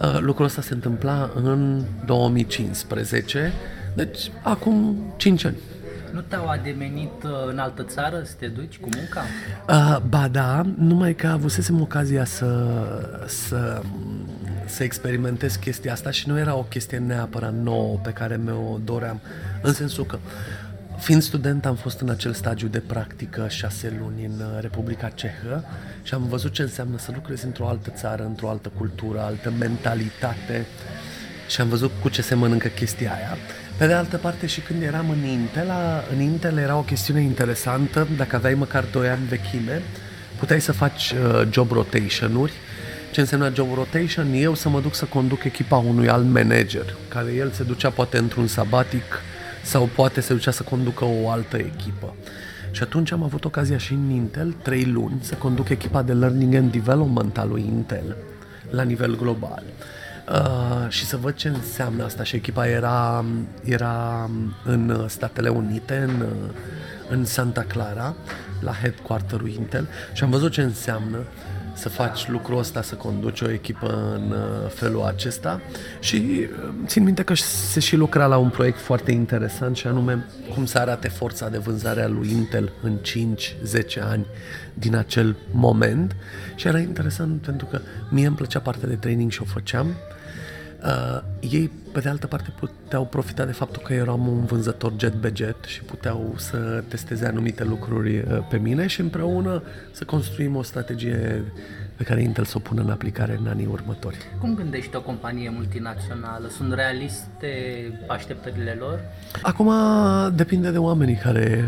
Uh, 0.00 0.18
lucrul 0.20 0.46
ăsta 0.46 0.62
se 0.62 0.74
întâmpla 0.74 1.30
în 1.34 1.82
2015, 2.06 3.52
deci 3.94 4.30
acum 4.42 4.96
5 5.16 5.44
ani. 5.44 5.56
Nu 6.12 6.20
te-au 6.20 6.48
ademenit 6.48 7.22
uh, 7.24 7.30
în 7.50 7.58
altă 7.58 7.82
țară 7.82 8.22
să 8.24 8.32
te 8.38 8.46
duci 8.46 8.78
cu 8.78 8.88
munca? 8.96 9.22
Uh, 9.68 10.02
ba 10.08 10.28
da, 10.28 10.62
numai 10.78 11.14
că 11.14 11.26
avusesem 11.26 11.80
ocazia 11.80 12.24
să, 12.24 12.76
să, 13.26 13.82
să 14.66 14.82
experimentez 14.82 15.54
chestia 15.54 15.92
asta 15.92 16.10
și 16.10 16.28
nu 16.28 16.38
era 16.38 16.56
o 16.56 16.62
chestie 16.62 16.98
neapărat 16.98 17.54
nouă 17.54 17.98
pe 18.02 18.10
care 18.10 18.40
mi-o 18.44 18.78
doream. 18.84 19.20
În 19.62 19.72
sensul 19.72 20.04
că 20.04 20.18
Fiind 20.98 21.22
student, 21.22 21.66
am 21.66 21.74
fost 21.74 22.00
în 22.00 22.08
acel 22.08 22.32
stagiu 22.32 22.66
de 22.66 22.78
practică 22.78 23.46
șase 23.48 23.96
luni 24.00 24.24
în 24.24 24.40
uh, 24.40 24.60
Republica 24.60 25.08
Cehă 25.08 25.64
și 26.02 26.14
am 26.14 26.26
văzut 26.28 26.52
ce 26.52 26.62
înseamnă 26.62 26.98
să 26.98 27.10
lucrezi 27.14 27.44
într-o 27.44 27.68
altă 27.68 27.90
țară, 27.96 28.24
într-o 28.24 28.48
altă 28.48 28.70
cultură, 28.76 29.20
altă 29.20 29.52
mentalitate 29.58 30.66
și 31.48 31.60
am 31.60 31.68
văzut 31.68 31.90
cu 32.02 32.08
ce 32.08 32.22
se 32.22 32.34
mănâncă 32.34 32.68
chestia 32.68 33.12
aia. 33.12 33.36
Pe 33.78 33.86
de 33.86 33.92
altă 33.92 34.16
parte, 34.16 34.46
și 34.46 34.60
când 34.60 34.82
eram 34.82 35.10
în 35.10 35.24
Intel, 35.24 35.70
în 36.12 36.20
Intel 36.20 36.58
era 36.58 36.76
o 36.76 36.82
chestiune 36.82 37.20
interesantă, 37.20 38.08
dacă 38.16 38.36
aveai 38.36 38.54
măcar 38.54 38.84
2 38.92 39.08
ani 39.08 39.26
vechime, 39.26 39.82
puteai 40.38 40.60
să 40.60 40.72
faci 40.72 41.10
uh, 41.10 41.48
job 41.50 41.70
rotation-uri. 41.70 42.52
Ce 43.12 43.20
înseamnă 43.20 43.52
job 43.54 43.74
rotation? 43.74 44.32
Eu 44.34 44.54
să 44.54 44.68
mă 44.68 44.80
duc 44.80 44.94
să 44.94 45.04
conduc 45.04 45.44
echipa 45.44 45.76
unui 45.76 46.08
alt 46.08 46.26
manager, 46.26 46.94
care 47.08 47.32
el 47.32 47.50
se 47.50 47.62
ducea 47.62 47.90
poate 47.90 48.18
într-un 48.18 48.46
sabatic 48.46 49.04
sau 49.66 49.88
poate 49.94 50.20
se 50.20 50.32
ducea 50.32 50.50
să 50.50 50.62
conducă 50.62 51.04
o 51.04 51.30
altă 51.30 51.56
echipă. 51.56 52.14
Și 52.70 52.82
atunci 52.82 53.12
am 53.12 53.22
avut 53.22 53.44
ocazia 53.44 53.78
și 53.78 53.92
în 53.92 54.10
Intel, 54.10 54.54
trei 54.62 54.84
luni, 54.84 55.18
să 55.20 55.34
conduc 55.34 55.68
echipa 55.68 56.02
de 56.02 56.12
Learning 56.12 56.54
and 56.54 56.72
Development 56.72 57.38
al 57.38 57.48
lui 57.48 57.64
Intel 57.66 58.16
la 58.70 58.82
nivel 58.82 59.16
global. 59.16 59.62
Uh, 60.30 60.88
și 60.88 61.04
să 61.04 61.16
văd 61.16 61.34
ce 61.34 61.48
înseamnă 61.48 62.04
asta. 62.04 62.24
Și 62.24 62.36
echipa 62.36 62.66
era, 62.66 63.24
era 63.64 64.30
în 64.64 65.04
Statele 65.08 65.48
Unite, 65.48 65.96
în, 65.96 66.26
în 67.08 67.24
Santa 67.24 67.62
Clara, 67.62 68.14
la 68.60 68.72
headquarter-ul 68.72 69.48
Intel 69.48 69.88
și 70.12 70.24
am 70.24 70.30
văzut 70.30 70.52
ce 70.52 70.62
înseamnă 70.62 71.18
să 71.76 71.88
faci 71.88 72.28
lucrul 72.28 72.58
ăsta, 72.58 72.82
să 72.82 72.94
conduci 72.94 73.40
o 73.40 73.50
echipă 73.50 74.12
în 74.14 74.30
uh, 74.30 74.70
felul 74.70 75.02
acesta. 75.02 75.60
Și 76.00 76.16
uh, 76.40 76.68
țin 76.86 77.02
minte 77.02 77.22
că 77.22 77.34
se 77.34 77.80
și 77.80 77.96
lucra 77.96 78.26
la 78.26 78.36
un 78.36 78.48
proiect 78.48 78.78
foarte 78.78 79.10
interesant 79.12 79.76
și 79.76 79.86
anume 79.86 80.26
cum 80.54 80.66
să 80.66 80.78
arate 80.78 81.08
forța 81.08 81.48
de 81.48 81.58
vânzare 81.58 82.02
a 82.02 82.08
lui 82.08 82.30
Intel 82.30 82.72
în 82.82 82.98
5-10 82.98 84.00
ani 84.00 84.26
din 84.74 84.96
acel 84.96 85.36
moment. 85.50 86.16
Și 86.54 86.66
era 86.66 86.78
interesant 86.78 87.42
pentru 87.42 87.66
că 87.66 87.80
mie 88.10 88.26
îmi 88.26 88.36
plăcea 88.36 88.60
partea 88.60 88.88
de 88.88 88.96
training 88.96 89.30
și 89.30 89.42
o 89.42 89.44
făceam 89.44 89.86
Uh, 90.86 91.22
ei, 91.40 91.70
pe 91.92 92.00
de 92.00 92.08
altă 92.08 92.26
parte, 92.26 92.52
puteau 92.58 93.06
profita 93.06 93.44
de 93.44 93.52
faptul 93.52 93.82
că 93.82 93.92
eram 93.92 94.26
un 94.28 94.44
vânzător 94.44 94.92
jet 94.96 95.14
be 95.14 95.32
jet 95.34 95.64
și 95.64 95.82
puteau 95.82 96.34
să 96.36 96.84
testeze 96.88 97.26
anumite 97.26 97.64
lucruri 97.64 98.18
uh, 98.18 98.46
pe 98.50 98.56
mine 98.56 98.86
și 98.86 99.00
împreună 99.00 99.62
să 99.90 100.04
construim 100.04 100.56
o 100.56 100.62
strategie 100.62 101.42
pe 101.96 102.02
care 102.04 102.22
Intel 102.22 102.44
să 102.44 102.54
o 102.56 102.60
pună 102.60 102.82
în 102.82 102.90
aplicare 102.90 103.38
în 103.40 103.46
anii 103.46 103.68
următori. 103.70 104.16
Cum 104.40 104.54
gândești 104.54 104.96
o 104.96 105.00
companie 105.00 105.50
multinațională? 105.50 106.48
Sunt 106.56 106.72
realiste 106.74 107.48
așteptările 108.06 108.76
lor? 108.78 109.00
Acum 109.42 109.72
depinde 110.34 110.70
de 110.70 110.78
oamenii 110.78 111.14
care 111.14 111.64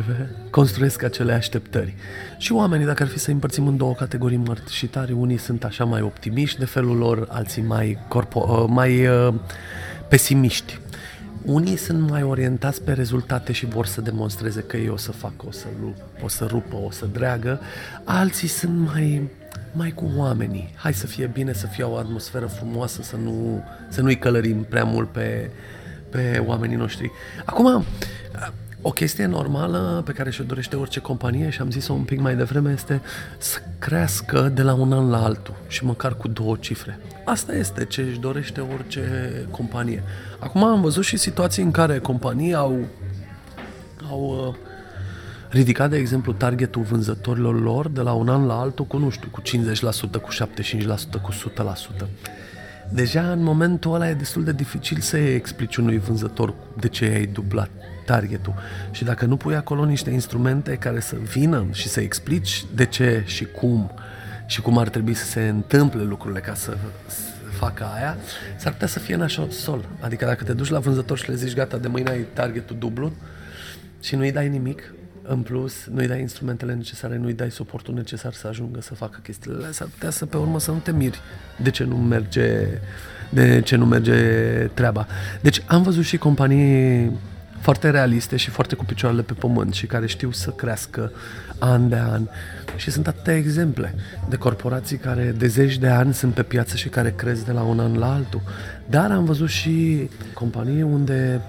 construiesc 0.50 1.02
acele 1.02 1.32
așteptări. 1.32 1.94
Și 2.38 2.52
oamenii, 2.52 2.86
dacă 2.86 3.02
ar 3.02 3.08
fi 3.08 3.18
să 3.18 3.30
împărțim 3.30 3.66
în 3.66 3.76
două 3.76 3.94
categorii 3.94 4.36
mărșitare, 4.36 5.12
unii 5.12 5.38
sunt 5.38 5.64
așa 5.64 5.84
mai 5.84 6.00
optimiști 6.00 6.58
de 6.58 6.64
felul 6.64 6.96
lor, 6.96 7.26
alții 7.30 7.62
mai, 7.62 7.98
corpo- 8.08 8.66
mai 8.66 9.06
uh, 9.06 9.34
pesimiști. 10.08 10.78
Unii 11.44 11.76
sunt 11.76 12.10
mai 12.10 12.22
orientați 12.22 12.82
pe 12.82 12.92
rezultate 12.92 13.52
și 13.52 13.66
vor 13.66 13.86
să 13.86 14.00
demonstreze 14.00 14.60
că 14.60 14.76
ei 14.76 14.88
o 14.88 14.96
să 14.96 15.12
facă, 15.12 15.44
o 15.46 15.50
să, 15.50 15.66
lup, 15.80 15.96
o 16.22 16.28
să 16.28 16.44
rupă, 16.44 16.76
o 16.76 16.90
să 16.90 17.06
dreagă. 17.12 17.60
Alții 18.04 18.48
sunt 18.48 18.90
mai 18.92 19.28
mai 19.78 19.90
cu 19.90 20.10
oamenii. 20.16 20.74
Hai 20.76 20.94
să 20.94 21.06
fie 21.06 21.26
bine, 21.26 21.52
să 21.52 21.66
fie 21.66 21.84
o 21.84 21.96
atmosferă 21.96 22.46
frumoasă, 22.46 23.02
să, 23.02 23.16
nu, 23.16 23.64
să 23.88 24.00
nu-i 24.00 24.18
călărim 24.18 24.62
prea 24.68 24.84
mult 24.84 25.08
pe, 25.08 25.50
pe 26.10 26.42
oamenii 26.46 26.76
noștri. 26.76 27.10
Acum, 27.44 27.84
o 28.82 28.90
chestie 28.90 29.26
normală 29.26 30.02
pe 30.04 30.12
care 30.12 30.30
și-o 30.30 30.44
dorește 30.44 30.76
orice 30.76 31.00
companie 31.00 31.50
și 31.50 31.60
am 31.60 31.70
zis-o 31.70 31.92
un 31.92 32.02
pic 32.02 32.20
mai 32.20 32.36
devreme 32.36 32.72
este 32.72 33.00
să 33.38 33.58
crească 33.78 34.40
de 34.54 34.62
la 34.62 34.74
un 34.74 34.92
an 34.92 35.10
la 35.10 35.24
altul 35.24 35.54
și 35.68 35.84
măcar 35.84 36.16
cu 36.16 36.28
două 36.28 36.56
cifre. 36.60 36.98
Asta 37.24 37.54
este 37.54 37.84
ce 37.84 38.00
își 38.00 38.18
dorește 38.18 38.60
orice 38.60 39.32
companie. 39.50 40.02
Acum 40.38 40.64
am 40.64 40.80
văzut 40.80 41.04
și 41.04 41.16
situații 41.16 41.62
în 41.62 41.70
care 41.70 41.98
companii 41.98 42.54
au, 42.54 42.78
au 44.10 44.56
uh, 45.48 45.52
ridicat, 45.52 45.90
de 45.90 45.96
exemplu, 45.96 46.32
targetul 46.32 46.82
vânzătorilor 46.82 47.62
lor 47.62 47.88
de 47.88 48.00
la 48.00 48.12
un 48.12 48.28
an 48.28 48.46
la 48.46 48.60
altul 48.60 48.84
cu, 48.84 48.96
nu 48.96 49.10
știu, 49.10 49.28
cu 49.30 49.42
50%, 49.42 50.20
cu 50.20 50.28
75%, 50.32 51.20
cu 51.22 51.32
100%. 52.02 52.06
Deja 52.90 53.32
în 53.32 53.42
momentul 53.42 53.94
ăla 53.94 54.08
e 54.08 54.14
destul 54.14 54.44
de 54.44 54.52
dificil 54.52 55.00
să 55.00 55.16
explici 55.16 55.76
unui 55.76 55.98
vânzător 55.98 56.54
de 56.80 56.88
ce 56.88 57.04
ai 57.04 57.26
dublat 57.26 57.70
targetul. 58.04 58.54
Și 58.90 59.04
dacă 59.04 59.24
nu 59.24 59.36
pui 59.36 59.54
acolo 59.54 59.84
niște 59.84 60.10
instrumente 60.10 60.74
care 60.74 61.00
să 61.00 61.16
vină 61.32 61.66
și 61.72 61.88
să 61.88 62.00
explici 62.00 62.64
de 62.74 62.84
ce 62.86 63.22
și 63.26 63.44
cum 63.44 63.90
și 64.46 64.60
cum 64.60 64.78
ar 64.78 64.88
trebui 64.88 65.14
să 65.14 65.24
se 65.24 65.48
întâmple 65.48 66.02
lucrurile 66.02 66.40
ca 66.40 66.54
să 66.54 66.76
facă 67.50 67.86
aia, 67.94 68.16
s-ar 68.56 68.72
putea 68.72 68.86
să 68.86 68.98
fie 68.98 69.14
în 69.14 69.22
așa 69.22 69.46
sol. 69.50 69.84
Adică 70.00 70.24
dacă 70.24 70.44
te 70.44 70.52
duci 70.52 70.68
la 70.68 70.78
vânzător 70.78 71.18
și 71.18 71.28
le 71.28 71.34
zici 71.34 71.54
gata, 71.54 71.76
de 71.76 71.88
mâine 71.88 72.10
ai 72.10 72.26
targetul 72.32 72.76
dublu 72.78 73.12
și 74.00 74.16
nu-i 74.16 74.32
dai 74.32 74.48
nimic, 74.48 74.92
în 75.28 75.42
plus, 75.42 75.86
nu-i 75.92 76.06
dai 76.06 76.20
instrumentele 76.20 76.74
necesare, 76.74 77.16
nu-i 77.16 77.32
dai 77.32 77.50
suportul 77.50 77.94
necesar 77.94 78.32
să 78.32 78.46
ajungă 78.46 78.80
să 78.80 78.94
facă 78.94 79.18
chestiile 79.22 79.72
s-ar 79.72 79.88
putea 79.88 80.10
să 80.10 80.26
pe 80.26 80.36
urmă 80.36 80.60
să 80.60 80.70
nu 80.70 80.78
te 80.78 80.92
miri 80.92 81.20
de 81.62 81.70
ce 81.70 81.84
nu 81.84 81.96
merge, 81.96 82.66
de 83.30 83.60
ce 83.60 83.76
nu 83.76 83.86
merge 83.86 84.14
treaba. 84.74 85.06
Deci 85.40 85.62
am 85.66 85.82
văzut 85.82 86.04
și 86.04 86.16
companii 86.16 87.12
foarte 87.60 87.90
realiste 87.90 88.36
și 88.36 88.50
foarte 88.50 88.74
cu 88.74 88.84
picioarele 88.84 89.22
pe 89.22 89.32
pământ 89.32 89.74
și 89.74 89.86
care 89.86 90.06
știu 90.06 90.30
să 90.30 90.50
crească 90.50 91.12
an 91.58 91.88
de 91.88 91.96
an. 91.96 92.22
Și 92.76 92.90
sunt 92.90 93.06
atâtea 93.06 93.36
exemple 93.36 93.94
de 94.28 94.36
corporații 94.36 94.96
care 94.96 95.34
de 95.38 95.46
zeci 95.46 95.78
de 95.78 95.88
ani 95.88 96.14
sunt 96.14 96.34
pe 96.34 96.42
piață 96.42 96.76
și 96.76 96.88
care 96.88 97.12
cresc 97.16 97.44
de 97.44 97.52
la 97.52 97.62
un 97.62 97.80
an 97.80 97.98
la 97.98 98.12
altul. 98.12 98.42
Dar 98.86 99.10
am 99.10 99.24
văzut 99.24 99.48
și 99.48 100.08
companii 100.34 100.82
unde 100.82 101.40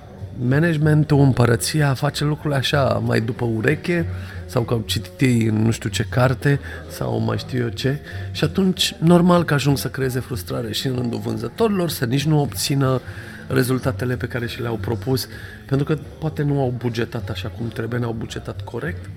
managementul, 0.47 1.19
împărăția 1.19 1.93
face 1.93 2.23
lucrurile 2.23 2.55
așa 2.55 2.83
mai 3.05 3.21
după 3.21 3.45
ureche 3.45 4.05
sau 4.45 4.61
că 4.61 4.73
au 4.73 4.83
citit 4.85 5.21
ei 5.21 5.45
în 5.45 5.61
nu 5.61 5.71
știu 5.71 5.89
ce 5.89 6.05
carte 6.09 6.59
sau 6.89 7.19
mai 7.19 7.37
știu 7.37 7.59
eu 7.59 7.67
ce 7.67 7.99
și 8.31 8.43
atunci 8.43 8.95
normal 8.99 9.43
că 9.43 9.53
ajung 9.53 9.77
să 9.77 9.87
creeze 9.87 10.19
frustrare 10.19 10.71
și 10.71 10.87
în 10.87 10.95
rândul 10.95 11.19
vânzătorilor 11.19 11.89
să 11.89 12.05
nici 12.05 12.25
nu 12.25 12.41
obțină 12.41 13.01
rezultatele 13.47 14.15
pe 14.15 14.25
care 14.25 14.47
și 14.47 14.61
le-au 14.61 14.75
propus 14.75 15.27
pentru 15.65 15.85
că 15.85 15.97
poate 16.19 16.43
nu 16.43 16.61
au 16.61 16.73
bugetat 16.77 17.29
așa 17.29 17.47
cum 17.57 17.67
trebuie, 17.67 17.99
n-au 17.99 18.15
bugetat 18.17 18.63
corect 18.63 19.09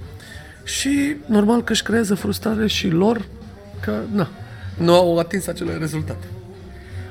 și 0.64 1.16
normal 1.26 1.62
că 1.62 1.72
își 1.72 1.82
creează 1.82 2.14
frustrare 2.14 2.66
și 2.66 2.88
lor 2.88 3.24
că 3.80 3.98
na, 4.12 4.28
nu 4.78 4.94
au 4.94 5.18
atins 5.18 5.46
acele 5.46 5.76
rezultate. 5.76 6.26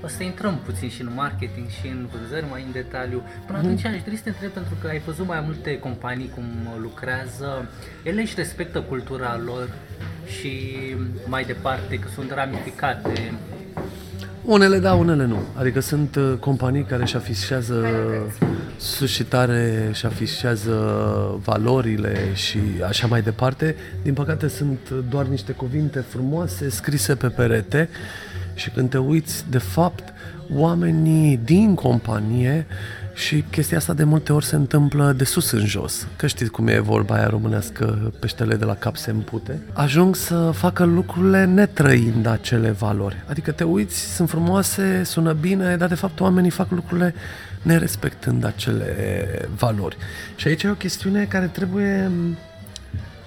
O 0.03 0.07
să 0.07 0.23
intrăm 0.23 0.59
puțin 0.65 0.89
și 0.89 1.01
în 1.01 1.11
marketing 1.15 1.67
și 1.67 1.87
în 1.87 2.07
vânzări 2.11 2.45
mai 2.49 2.63
în 2.65 2.71
detaliu. 2.71 3.23
Până 3.45 3.57
mm. 3.57 3.65
atunci 3.65 3.85
aș 3.85 4.01
dori 4.03 4.15
să 4.15 4.23
te 4.23 4.29
întreb 4.29 4.51
pentru 4.51 4.75
că 4.81 4.87
ai 4.87 5.01
văzut 5.05 5.27
mai 5.27 5.41
multe 5.45 5.79
companii 5.79 6.31
cum 6.35 6.43
lucrează. 6.81 7.69
Ele 8.03 8.21
își 8.21 8.33
respectă 8.35 8.81
cultura 8.81 9.41
lor 9.45 9.69
și 10.25 10.75
mai 11.25 11.43
departe 11.43 11.99
că 11.99 12.07
sunt 12.13 12.31
ramificate. 12.31 13.33
Unele 14.45 14.79
da, 14.79 14.93
unele 14.93 15.25
nu. 15.25 15.39
Adică 15.55 15.79
sunt 15.79 16.15
uh, 16.15 16.33
companii 16.39 16.83
care 16.83 17.01
își 17.01 17.15
afișează 17.15 17.85
suscitare 18.77 19.89
și 19.93 20.05
afișează 20.05 20.75
valorile 21.43 22.33
și 22.33 22.59
așa 22.87 23.07
mai 23.07 23.21
departe. 23.21 23.75
Din 24.01 24.13
păcate 24.13 24.47
sunt 24.47 24.89
doar 25.09 25.25
niște 25.25 25.51
cuvinte 25.51 25.99
frumoase 25.99 26.69
scrise 26.69 27.15
pe 27.15 27.27
perete 27.27 27.89
și 28.61 28.69
când 28.69 28.89
te 28.89 28.97
uiți, 28.97 29.45
de 29.49 29.57
fapt, 29.57 30.13
oamenii 30.53 31.39
din 31.43 31.75
companie 31.75 32.65
și 33.13 33.43
chestia 33.49 33.77
asta 33.77 33.93
de 33.93 34.03
multe 34.03 34.33
ori 34.33 34.45
se 34.45 34.55
întâmplă 34.55 35.11
de 35.11 35.23
sus 35.23 35.51
în 35.51 35.65
jos. 35.65 36.07
Că 36.15 36.27
știți 36.27 36.51
cum 36.51 36.67
e 36.67 36.79
vorba 36.79 37.15
aia 37.15 37.27
românească, 37.27 38.13
peștele 38.19 38.55
de 38.55 38.65
la 38.65 38.75
cap 38.75 38.95
se 38.95 39.11
împute. 39.11 39.61
Ajung 39.73 40.15
să 40.15 40.51
facă 40.53 40.83
lucrurile 40.83 41.45
netrăind 41.45 42.25
acele 42.25 42.71
valori. 42.71 43.23
Adică 43.27 43.51
te 43.51 43.63
uiți, 43.63 44.15
sunt 44.15 44.29
frumoase, 44.29 45.01
sună 45.03 45.33
bine, 45.33 45.75
dar 45.75 45.87
de 45.87 45.95
fapt 45.95 46.19
oamenii 46.19 46.49
fac 46.49 46.71
lucrurile 46.71 47.13
nerespectând 47.61 48.45
acele 48.45 48.95
valori. 49.57 49.97
Și 50.35 50.47
aici 50.47 50.63
e 50.63 50.69
o 50.69 50.73
chestiune 50.73 51.23
care 51.23 51.45
trebuie, 51.45 52.11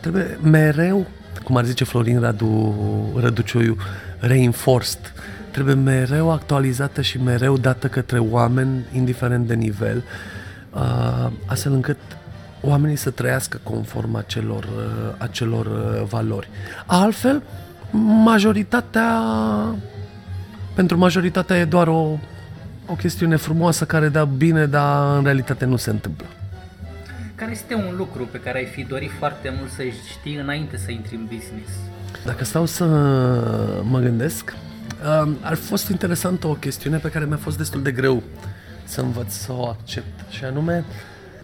trebuie 0.00 0.38
mereu, 0.42 1.06
cum 1.44 1.56
ar 1.56 1.64
zice 1.64 1.84
Florin 1.84 2.20
Radu 2.20 2.74
Răducioiu, 3.16 3.76
reinforced 4.26 5.12
trebuie 5.54 5.74
mereu 5.74 6.30
actualizată 6.30 7.02
și 7.02 7.22
mereu 7.22 7.56
dată 7.56 7.88
către 7.88 8.18
oameni, 8.18 8.84
indiferent 8.92 9.46
de 9.46 9.54
nivel, 9.54 10.04
uh, 10.70 11.30
astfel 11.46 11.72
încât 11.72 11.96
oamenii 12.60 12.96
să 12.96 13.10
trăiască 13.10 13.60
conform 13.62 14.14
acelor, 14.14 14.64
uh, 14.64 15.14
acelor 15.18 15.66
uh, 15.66 16.06
valori. 16.08 16.48
Altfel, 16.86 17.42
majoritatea, 18.24 19.20
pentru 20.74 20.98
majoritatea 20.98 21.56
e 21.56 21.64
doar 21.64 21.88
o, 21.88 22.18
o 22.86 22.94
chestiune 22.96 23.36
frumoasă 23.36 23.84
care 23.84 24.08
dă 24.08 24.28
bine, 24.36 24.66
dar 24.66 25.16
în 25.16 25.24
realitate 25.24 25.64
nu 25.64 25.76
se 25.76 25.90
întâmplă. 25.90 26.26
Care 27.34 27.50
este 27.50 27.74
un 27.74 27.94
lucru 27.96 28.28
pe 28.30 28.40
care 28.40 28.58
ai 28.58 28.66
fi 28.66 28.82
dorit 28.82 29.10
foarte 29.18 29.54
mult 29.58 29.70
să 29.70 29.82
știi 30.10 30.36
înainte 30.36 30.76
să 30.76 30.90
intri 30.90 31.14
în 31.14 31.24
business? 31.24 31.70
Dacă 32.24 32.44
stau 32.44 32.66
să 32.66 32.84
mă 33.82 33.98
gândesc, 33.98 34.54
ar 35.40 35.54
fost 35.54 35.88
interesantă 35.88 36.46
o 36.46 36.54
chestiune 36.54 36.96
pe 36.96 37.08
care 37.08 37.24
mi-a 37.24 37.36
fost 37.36 37.56
destul 37.56 37.82
de 37.82 37.92
greu 37.92 38.22
să 38.84 39.00
învăț 39.00 39.32
să 39.32 39.52
o 39.52 39.66
accept. 39.66 40.30
Și 40.30 40.44
anume 40.44 40.84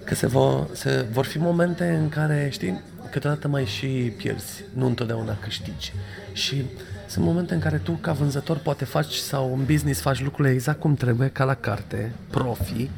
că 0.04 0.14
se 0.14 0.26
vor, 0.26 0.66
se 0.72 1.06
vor 1.12 1.24
fi 1.24 1.38
momente 1.38 1.98
în 2.02 2.08
care, 2.08 2.48
știi, 2.52 2.80
câteodată 3.10 3.48
mai 3.48 3.64
și 3.64 3.86
pierzi, 4.16 4.64
nu 4.74 4.86
întotdeauna 4.86 5.36
câștigi. 5.40 5.92
Și 6.32 6.64
sunt 7.06 7.24
momente 7.24 7.54
în 7.54 7.60
care 7.60 7.76
tu, 7.76 7.92
ca 7.92 8.12
vânzător, 8.12 8.56
poate 8.56 8.84
faci 8.84 9.14
sau 9.14 9.54
în 9.56 9.64
business 9.64 10.00
faci 10.00 10.22
lucrurile 10.22 10.54
exact 10.54 10.80
cum 10.80 10.94
trebuie, 10.94 11.28
ca 11.28 11.44
la 11.44 11.54
carte, 11.54 12.12
profi, 12.30 12.90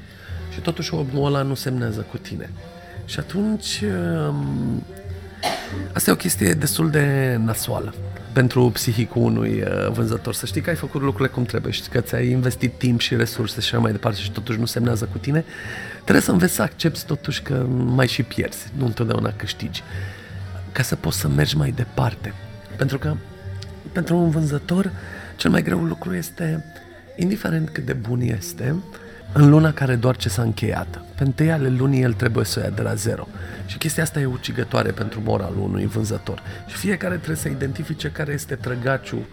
și 0.52 0.60
totuși 0.62 0.94
omul 0.94 1.26
ăla 1.26 1.42
nu 1.42 1.54
semnează 1.54 2.06
cu 2.10 2.16
tine. 2.16 2.50
Și 3.04 3.18
atunci, 3.18 3.82
um, 4.28 4.82
asta 5.92 6.10
e 6.10 6.12
o 6.12 6.16
chestie 6.16 6.52
destul 6.52 6.90
de 6.90 7.36
nasoală 7.44 7.94
pentru 8.32 8.70
psihicul 8.70 9.22
unui 9.22 9.62
uh, 9.62 9.90
vânzător. 9.90 10.34
Să 10.34 10.46
știi 10.46 10.60
că 10.60 10.70
ai 10.70 10.76
făcut 10.76 11.00
lucrurile 11.00 11.34
cum 11.34 11.44
trebuie 11.44 11.72
și 11.72 11.88
că 11.88 12.00
ți-ai 12.00 12.30
investit 12.30 12.78
timp 12.78 13.00
și 13.00 13.16
resurse 13.16 13.60
și 13.60 13.74
așa 13.74 13.82
mai 13.82 13.92
departe 13.92 14.20
și 14.20 14.30
totuși 14.30 14.58
nu 14.58 14.64
semnează 14.64 15.08
cu 15.12 15.18
tine, 15.18 15.44
trebuie 16.00 16.20
să 16.20 16.30
înveți 16.30 16.54
să 16.54 16.62
accepti 16.62 17.04
totuși 17.04 17.42
că 17.42 17.66
mai 17.68 18.08
și 18.08 18.22
pierzi, 18.22 18.68
nu 18.76 18.86
întotdeauna 18.86 19.32
câștigi. 19.36 19.82
Ca 20.72 20.82
să 20.82 20.96
poți 20.96 21.18
să 21.18 21.28
mergi 21.28 21.56
mai 21.56 21.70
departe. 21.70 22.34
Pentru 22.76 22.98
că 22.98 23.16
pentru 23.92 24.16
un 24.16 24.30
vânzător 24.30 24.92
cel 25.36 25.50
mai 25.50 25.62
greu 25.62 25.84
lucru 25.84 26.14
este, 26.14 26.64
indiferent 27.16 27.68
cât 27.68 27.84
de 27.84 27.92
bun 27.92 28.20
este, 28.20 28.74
în 29.32 29.48
luna 29.48 29.72
care 29.72 29.94
doar 29.94 30.16
ce 30.16 30.28
s-a 30.28 30.42
încheiat. 30.42 31.00
Pe 31.16 31.22
întâi 31.24 31.52
ale 31.52 31.68
lunii 31.68 32.02
el 32.02 32.12
trebuie 32.12 32.44
să 32.44 32.58
o 32.58 32.62
ia 32.62 32.70
de 32.70 32.82
la 32.82 32.94
zero. 32.94 33.28
Și 33.66 33.78
chestia 33.78 34.02
asta 34.02 34.20
e 34.20 34.24
ucigătoare 34.24 34.90
pentru 34.90 35.20
moralul 35.24 35.62
unui 35.62 35.86
vânzător. 35.86 36.42
Și 36.66 36.76
fiecare 36.76 37.14
trebuie 37.14 37.36
să 37.36 37.48
identifice 37.48 38.10
care 38.10 38.32
este 38.32 38.54
trăgaciul, 38.54 39.24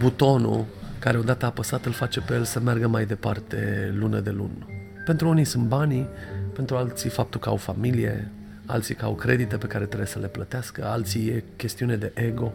butonul 0.00 0.64
care 0.98 1.18
odată 1.18 1.46
apăsat 1.46 1.84
îl 1.84 1.92
face 1.92 2.20
pe 2.20 2.34
el 2.34 2.44
să 2.44 2.60
meargă 2.60 2.88
mai 2.88 3.06
departe 3.06 3.90
lună 3.98 4.20
de 4.20 4.30
lună. 4.30 4.66
Pentru 5.04 5.28
unii 5.28 5.44
sunt 5.44 5.64
banii, 5.64 6.08
pentru 6.54 6.76
alții 6.76 7.10
faptul 7.10 7.40
că 7.40 7.48
au 7.48 7.56
familie, 7.56 8.30
alții 8.66 8.94
că 8.94 9.04
au 9.04 9.14
credite 9.14 9.56
pe 9.56 9.66
care 9.66 9.84
trebuie 9.84 10.08
să 10.08 10.18
le 10.18 10.26
plătească, 10.26 10.86
alții 10.86 11.28
e 11.28 11.44
chestiune 11.56 11.96
de 11.96 12.12
ego, 12.14 12.52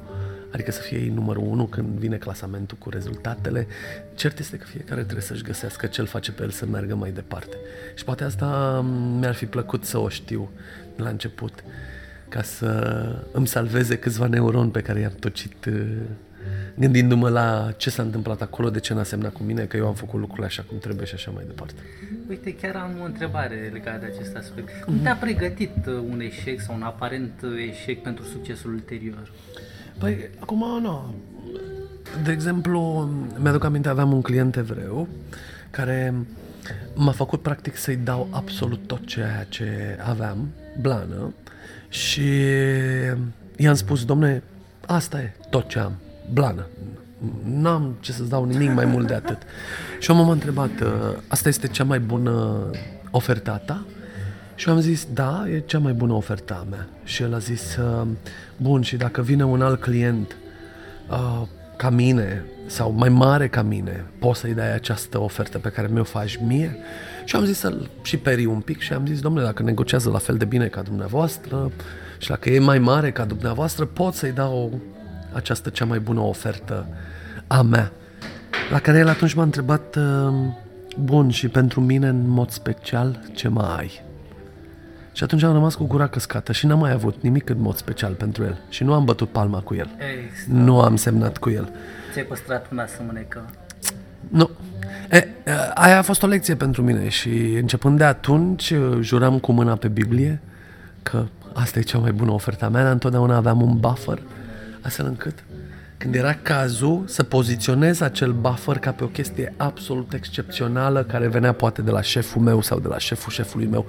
adică 0.53 0.71
să 0.71 0.81
fie 0.81 0.97
ei 0.97 1.09
numărul 1.09 1.43
unu 1.45 1.65
când 1.65 1.87
vine 1.87 2.17
clasamentul 2.17 2.77
cu 2.77 2.89
rezultatele. 2.89 3.67
Cert 4.15 4.39
este 4.39 4.57
că 4.57 4.65
fiecare 4.65 5.01
trebuie 5.01 5.23
să-și 5.23 5.43
găsească 5.43 5.85
ce 5.85 6.01
îl 6.01 6.07
face 6.07 6.31
pe 6.31 6.43
el 6.43 6.49
să 6.49 6.65
meargă 6.65 6.95
mai 6.95 7.11
departe. 7.11 7.57
Și 7.95 8.03
poate 8.03 8.23
asta 8.23 8.81
mi-ar 9.19 9.33
fi 9.33 9.45
plăcut 9.45 9.85
să 9.85 9.97
o 9.97 10.09
știu 10.09 10.49
la 10.95 11.09
început, 11.09 11.63
ca 12.29 12.41
să 12.41 12.69
îmi 13.31 13.47
salveze 13.47 13.97
câțiva 13.97 14.27
neuroni 14.27 14.71
pe 14.71 14.81
care 14.81 14.99
i-am 14.99 15.15
tocit 15.19 15.65
uh, 15.65 15.73
gândindu-mă 16.75 17.29
la 17.29 17.73
ce 17.77 17.89
s-a 17.89 18.03
întâmplat 18.03 18.41
acolo, 18.41 18.69
de 18.69 18.79
ce 18.79 18.93
n-a 18.93 19.03
semnat 19.03 19.33
cu 19.33 19.43
mine, 19.43 19.65
că 19.65 19.77
eu 19.77 19.87
am 19.87 19.93
făcut 19.93 20.19
lucrurile 20.19 20.45
așa 20.45 20.63
cum 20.67 20.77
trebuie 20.77 21.05
și 21.05 21.13
așa 21.13 21.31
mai 21.31 21.43
departe. 21.47 21.81
Uite, 22.29 22.55
chiar 22.55 22.75
am 22.75 22.97
o 23.01 23.05
întrebare 23.05 23.69
legată 23.73 23.99
de 23.99 24.13
acest 24.15 24.35
aspect. 24.35 24.69
Mm-hmm. 24.69 24.83
Cum 24.85 24.99
te-a 25.01 25.15
pregătit 25.15 25.85
uh, 25.87 25.93
un 26.09 26.19
eșec 26.19 26.59
sau 26.59 26.75
un 26.75 26.81
aparent 26.81 27.33
eșec 27.69 28.01
pentru 28.01 28.23
succesul 28.23 28.73
ulterior? 28.73 29.31
Păi, 29.97 30.29
acum, 30.39 30.81
nu. 30.81 31.13
De 32.23 32.31
exemplu, 32.31 33.09
mi-aduc 33.37 33.63
aminte, 33.63 33.89
aveam 33.89 34.11
un 34.13 34.21
client 34.21 34.55
evreu 34.55 35.07
care 35.71 36.13
m-a 36.95 37.11
făcut 37.11 37.41
practic 37.41 37.77
să-i 37.77 37.95
dau 37.95 38.27
absolut 38.31 38.79
tot 38.87 39.05
ceea 39.05 39.45
ce 39.49 39.99
aveam, 40.07 40.47
blană, 40.81 41.33
și 41.89 42.21
i-am 43.55 43.73
spus, 43.73 44.05
domne, 44.05 44.43
asta 44.85 45.21
e 45.21 45.33
tot 45.49 45.67
ce 45.67 45.79
am, 45.79 45.93
blană. 46.33 46.67
N-am 47.43 47.95
ce 47.99 48.11
să-ți 48.11 48.29
dau 48.29 48.45
nimic 48.45 48.73
mai 48.73 48.85
mult 48.85 49.07
de 49.07 49.13
atât. 49.13 49.37
Și 49.99 50.11
omul 50.11 50.25
m-a 50.25 50.31
întrebat, 50.31 50.71
asta 51.27 51.49
este 51.49 51.67
cea 51.67 51.83
mai 51.83 51.99
bună 51.99 52.69
oferta 53.11 53.57
ta? 53.65 53.85
Și 54.55 54.69
am 54.69 54.79
zis, 54.79 55.07
da, 55.13 55.43
e 55.49 55.59
cea 55.59 55.79
mai 55.79 55.93
bună 55.93 56.13
oferta 56.13 56.59
a 56.65 56.67
mea. 56.69 56.87
Și 57.03 57.21
el 57.23 57.33
a 57.33 57.37
zis, 57.37 57.77
bun, 58.57 58.81
și 58.81 58.95
dacă 58.95 59.21
vine 59.21 59.45
un 59.45 59.61
alt 59.61 59.81
client 59.81 60.35
uh, 61.09 61.41
ca 61.77 61.89
mine 61.89 62.45
sau 62.65 62.91
mai 62.91 63.09
mare 63.09 63.47
ca 63.47 63.61
mine, 63.61 64.05
poți 64.19 64.39
să-i 64.39 64.53
dai 64.53 64.73
această 64.73 65.19
ofertă 65.19 65.57
pe 65.57 65.69
care 65.69 65.87
mi-o 65.91 66.03
faci 66.03 66.39
mie? 66.45 66.77
Și 67.25 67.35
am 67.35 67.45
zis 67.45 67.57
să-l 67.57 67.89
și 68.01 68.17
peri 68.17 68.45
un 68.45 68.59
pic 68.59 68.79
și 68.79 68.93
am 68.93 69.05
zis, 69.05 69.19
domnule, 69.19 69.45
dacă 69.45 69.63
negociază 69.63 70.09
la 70.09 70.17
fel 70.17 70.37
de 70.37 70.45
bine 70.45 70.67
ca 70.67 70.81
dumneavoastră 70.81 71.71
și 72.17 72.29
dacă 72.29 72.49
e 72.49 72.59
mai 72.59 72.79
mare 72.79 73.11
ca 73.11 73.25
dumneavoastră, 73.25 73.85
pot 73.85 74.13
să-i 74.13 74.31
dau 74.31 74.79
această 75.31 75.69
cea 75.69 75.85
mai 75.85 75.99
bună 75.99 76.19
ofertă 76.19 76.87
a 77.47 77.61
mea. 77.61 77.91
La 78.71 78.79
care 78.79 78.97
el 78.97 79.07
atunci 79.07 79.33
m-a 79.33 79.43
întrebat, 79.43 79.97
bun, 80.97 81.29
și 81.29 81.47
pentru 81.47 81.81
mine 81.81 82.07
în 82.07 82.27
mod 82.27 82.49
special, 82.49 83.19
ce 83.33 83.47
mai 83.47 83.75
ai? 83.77 84.01
Și 85.13 85.23
atunci 85.23 85.43
am 85.43 85.53
rămas 85.53 85.75
cu 85.75 85.85
gura 85.85 86.07
căscată 86.07 86.51
și 86.51 86.65
n-am 86.65 86.79
mai 86.79 86.91
avut 86.91 87.15
nimic 87.21 87.49
în 87.49 87.59
mod 87.59 87.75
special 87.75 88.13
pentru 88.13 88.43
el. 88.43 88.57
Și 88.69 88.83
nu 88.83 88.93
am 88.93 89.05
bătut 89.05 89.29
palma 89.29 89.59
cu 89.59 89.75
el. 89.75 89.89
Exact. 89.97 90.47
Nu 90.47 90.81
am 90.81 90.95
semnat 90.95 91.37
cu 91.37 91.49
el. 91.49 91.71
Ți-ai 92.11 92.25
păstrat 92.25 92.71
una 92.71 92.85
să 92.85 92.97
mânecă? 93.05 93.49
Nu. 94.29 94.49
E, 95.11 95.27
aia 95.73 95.97
a 95.97 96.01
fost 96.01 96.23
o 96.23 96.27
lecție 96.27 96.55
pentru 96.55 96.81
mine 96.81 97.09
și 97.09 97.29
începând 97.59 97.97
de 97.97 98.03
atunci 98.03 98.73
juram 98.99 99.39
cu 99.39 99.51
mâna 99.51 99.75
pe 99.75 99.87
Biblie 99.87 100.41
că 101.03 101.25
asta 101.53 101.79
e 101.79 101.81
cea 101.81 101.97
mai 101.97 102.11
bună 102.11 102.31
oferta 102.31 102.69
mea, 102.69 102.83
dar 102.83 102.91
întotdeauna 102.91 103.35
aveam 103.35 103.61
un 103.61 103.77
buffer 103.79 104.21
astfel 104.81 105.05
încât 105.05 105.43
când 105.97 106.15
era 106.15 106.33
cazul 106.41 107.03
să 107.07 107.23
poziționez 107.23 108.01
acel 108.01 108.31
buffer 108.31 108.77
ca 108.77 108.91
pe 108.91 109.03
o 109.03 109.07
chestie 109.07 109.53
absolut 109.57 110.13
excepțională 110.13 111.03
care 111.03 111.27
venea 111.27 111.51
poate 111.51 111.81
de 111.81 111.91
la 111.91 112.01
șeful 112.01 112.41
meu 112.41 112.61
sau 112.61 112.79
de 112.79 112.87
la 112.87 112.97
șeful 112.97 113.31
șefului 113.31 113.67
meu 113.67 113.85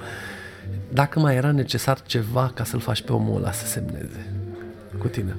dacă 0.93 1.21
mai 1.21 1.37
era 1.37 1.51
necesar 1.51 2.03
ceva 2.03 2.51
ca 2.55 2.65
să-l 2.65 2.81
faci 2.81 3.03
pe 3.03 3.13
omul 3.13 3.37
ăla 3.37 3.53
să 3.53 3.67
semneze 3.67 4.33
cu 4.99 5.09
tine. 5.09 5.37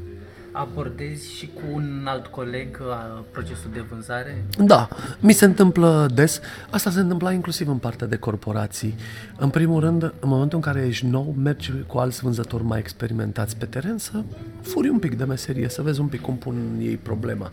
Abordezi 0.58 1.32
și 1.32 1.50
cu 1.54 1.62
un 1.74 2.06
alt 2.08 2.26
coleg 2.26 2.80
uh, 2.82 3.24
procesul 3.32 3.70
de 3.74 3.80
vânzare? 3.90 4.46
Da, 4.58 4.88
mi 5.20 5.34
se 5.34 5.46
întâmplă 5.46 6.10
des. 6.14 6.40
Asta 6.70 6.90
se 6.90 7.00
întâmpla 7.00 7.32
inclusiv 7.32 7.68
în 7.70 7.78
partea 7.78 8.08
de 8.08 8.16
corporații. 8.16 8.96
În 9.38 9.50
primul 9.50 9.80
rând, 9.80 10.04
în 10.04 10.30
momentul 10.30 10.58
în 10.58 10.64
care 10.64 10.86
ești 10.86 11.06
nou, 11.06 11.36
mergi 11.44 11.72
cu 11.88 11.98
alți 11.98 12.22
vânzători 12.22 12.64
mai 12.64 12.80
experimentați 12.80 13.58
pe 13.58 13.66
teren 13.66 13.98
să 13.98 14.24
furi 14.62 14.90
un 14.90 15.00
pic 15.00 15.18
de 15.18 15.24
meserie, 15.24 15.70
să 15.70 15.82
vezi 15.82 16.00
un 16.00 16.08
pic 16.08 16.22
cum 16.22 16.36
pun 16.36 16.56
ei 16.80 16.98
problema. 16.98 17.52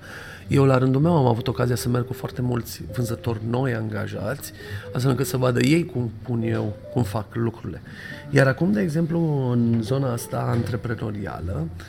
Eu, 0.48 0.64
la 0.64 0.78
rândul 0.78 1.00
meu, 1.00 1.16
am 1.16 1.26
avut 1.26 1.48
ocazia 1.48 1.76
să 1.76 1.88
merg 1.88 2.06
cu 2.06 2.12
foarte 2.12 2.42
mulți 2.42 2.82
vânzători 2.94 3.40
noi 3.48 3.74
angajați, 3.74 4.52
astfel 4.92 5.10
încât 5.10 5.26
să 5.26 5.36
vadă 5.36 5.60
ei 5.60 5.86
cum 5.86 6.10
pun 6.22 6.42
eu, 6.42 6.76
cum 6.92 7.02
fac 7.02 7.34
lucrurile. 7.34 7.82
Iar 8.30 8.46
acum, 8.46 8.72
de 8.72 8.80
exemplu, 8.80 9.50
în 9.50 9.82
zona 9.82 10.12
asta 10.12 10.36
antreprenorială, 10.36 11.66
uh, 11.76 11.84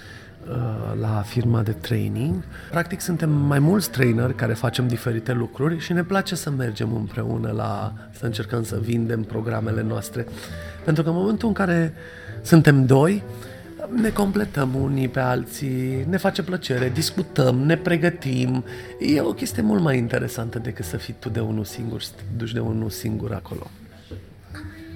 la 0.99 1.21
firma 1.25 1.61
de 1.61 1.71
training. 1.71 2.43
Practic 2.69 3.01
suntem 3.01 3.29
mai 3.29 3.59
mulți 3.59 3.89
traineri 3.89 4.35
care 4.35 4.53
facem 4.53 4.87
diferite 4.87 5.33
lucruri 5.33 5.79
și 5.79 5.93
ne 5.93 6.03
place 6.03 6.35
să 6.35 6.49
mergem 6.49 6.95
împreună 6.95 7.51
la 7.51 7.93
să 8.11 8.25
încercăm 8.25 8.63
să 8.63 8.79
vindem 8.81 9.23
programele 9.23 9.81
noastre. 9.81 10.25
Pentru 10.83 11.03
că 11.03 11.09
în 11.09 11.15
momentul 11.15 11.47
în 11.47 11.53
care 11.53 11.93
suntem 12.41 12.85
doi, 12.85 13.23
ne 14.01 14.09
completăm 14.09 14.75
unii 14.75 15.07
pe 15.07 15.19
alții, 15.19 16.05
ne 16.09 16.17
face 16.17 16.43
plăcere, 16.43 16.89
discutăm, 16.89 17.55
ne 17.55 17.77
pregătim. 17.77 18.63
E 18.99 19.21
o 19.21 19.33
chestie 19.33 19.61
mult 19.61 19.81
mai 19.81 19.97
interesantă 19.97 20.59
decât 20.59 20.85
să 20.85 20.97
fii 20.97 21.15
tu 21.19 21.29
de 21.29 21.39
unul 21.39 21.63
singur, 21.63 22.01
să 22.01 22.11
te 22.15 22.23
duci 22.37 22.51
de 22.51 22.59
unul 22.59 22.89
singur 22.89 23.33
acolo. 23.33 23.67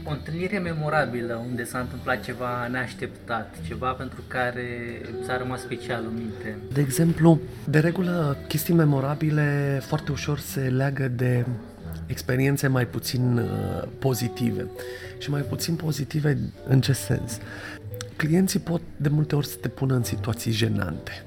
O 0.08 0.12
întâlnire 0.12 0.58
memorabilă 0.58 1.46
unde 1.50 1.64
s-a 1.64 1.80
întâmplat 1.80 2.24
ceva 2.24 2.68
neașteptat, 2.68 3.56
ceva 3.68 3.92
pentru 3.92 4.24
care 4.28 5.02
ți-a 5.24 5.38
rămas 5.38 5.62
special 5.62 6.04
în 6.10 6.14
minte. 6.14 6.58
De 6.74 6.82
exemplu, 6.82 7.40
de 7.70 7.80
regulă, 7.80 8.38
chestii 8.48 8.74
memorabile 8.74 9.80
foarte 9.86 10.12
ușor 10.12 10.40
se 10.40 10.60
leagă 10.60 11.08
de 11.08 11.46
experiențe 12.06 12.68
mai 12.68 12.86
puțin 12.86 13.38
uh, 13.38 13.88
pozitive. 14.00 14.68
Și 15.18 15.30
mai 15.30 15.42
puțin 15.42 15.76
pozitive 15.76 16.38
în 16.68 16.82
ce 16.82 16.94
sens? 16.94 17.40
clienții 18.16 18.60
pot 18.60 18.82
de 18.98 19.10
multe 19.10 19.36
ori 19.36 19.48
să 19.48 19.56
te 19.62 19.68
pună 19.68 19.96
în 19.96 20.04
situații 20.04 20.52
jenante. 20.52 21.26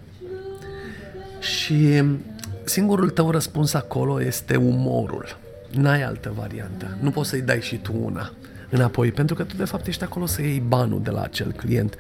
Și 1.41 2.03
singurul 2.65 3.11
tău 3.11 3.31
răspuns 3.31 3.75
acolo 3.75 4.23
este 4.23 4.57
umorul. 4.57 5.39
N-ai 5.71 6.03
altă 6.03 6.33
variantă. 6.37 6.97
Nu 7.01 7.11
poți 7.11 7.29
să-i 7.29 7.43
dai 7.43 7.61
și 7.61 7.77
tu 7.77 7.93
una 8.03 8.33
înapoi, 8.71 9.13
pentru 9.13 9.35
că 9.35 9.43
tu 9.43 9.57
de 9.57 9.65
fapt 9.65 9.87
ești 9.87 10.05
acolo 10.05 10.27
să 10.27 10.43
iei 10.43 10.63
banul 10.67 11.03
de 11.03 11.11
la 11.11 11.23
acel 11.23 11.53
client. 11.53 11.95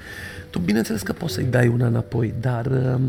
Tu 0.50 0.58
bineînțeles 0.58 1.02
că 1.02 1.12
poți 1.12 1.34
să-i 1.34 1.44
dai 1.44 1.68
una 1.68 1.86
înapoi, 1.86 2.34
dar 2.40 2.66
uh, 2.66 3.00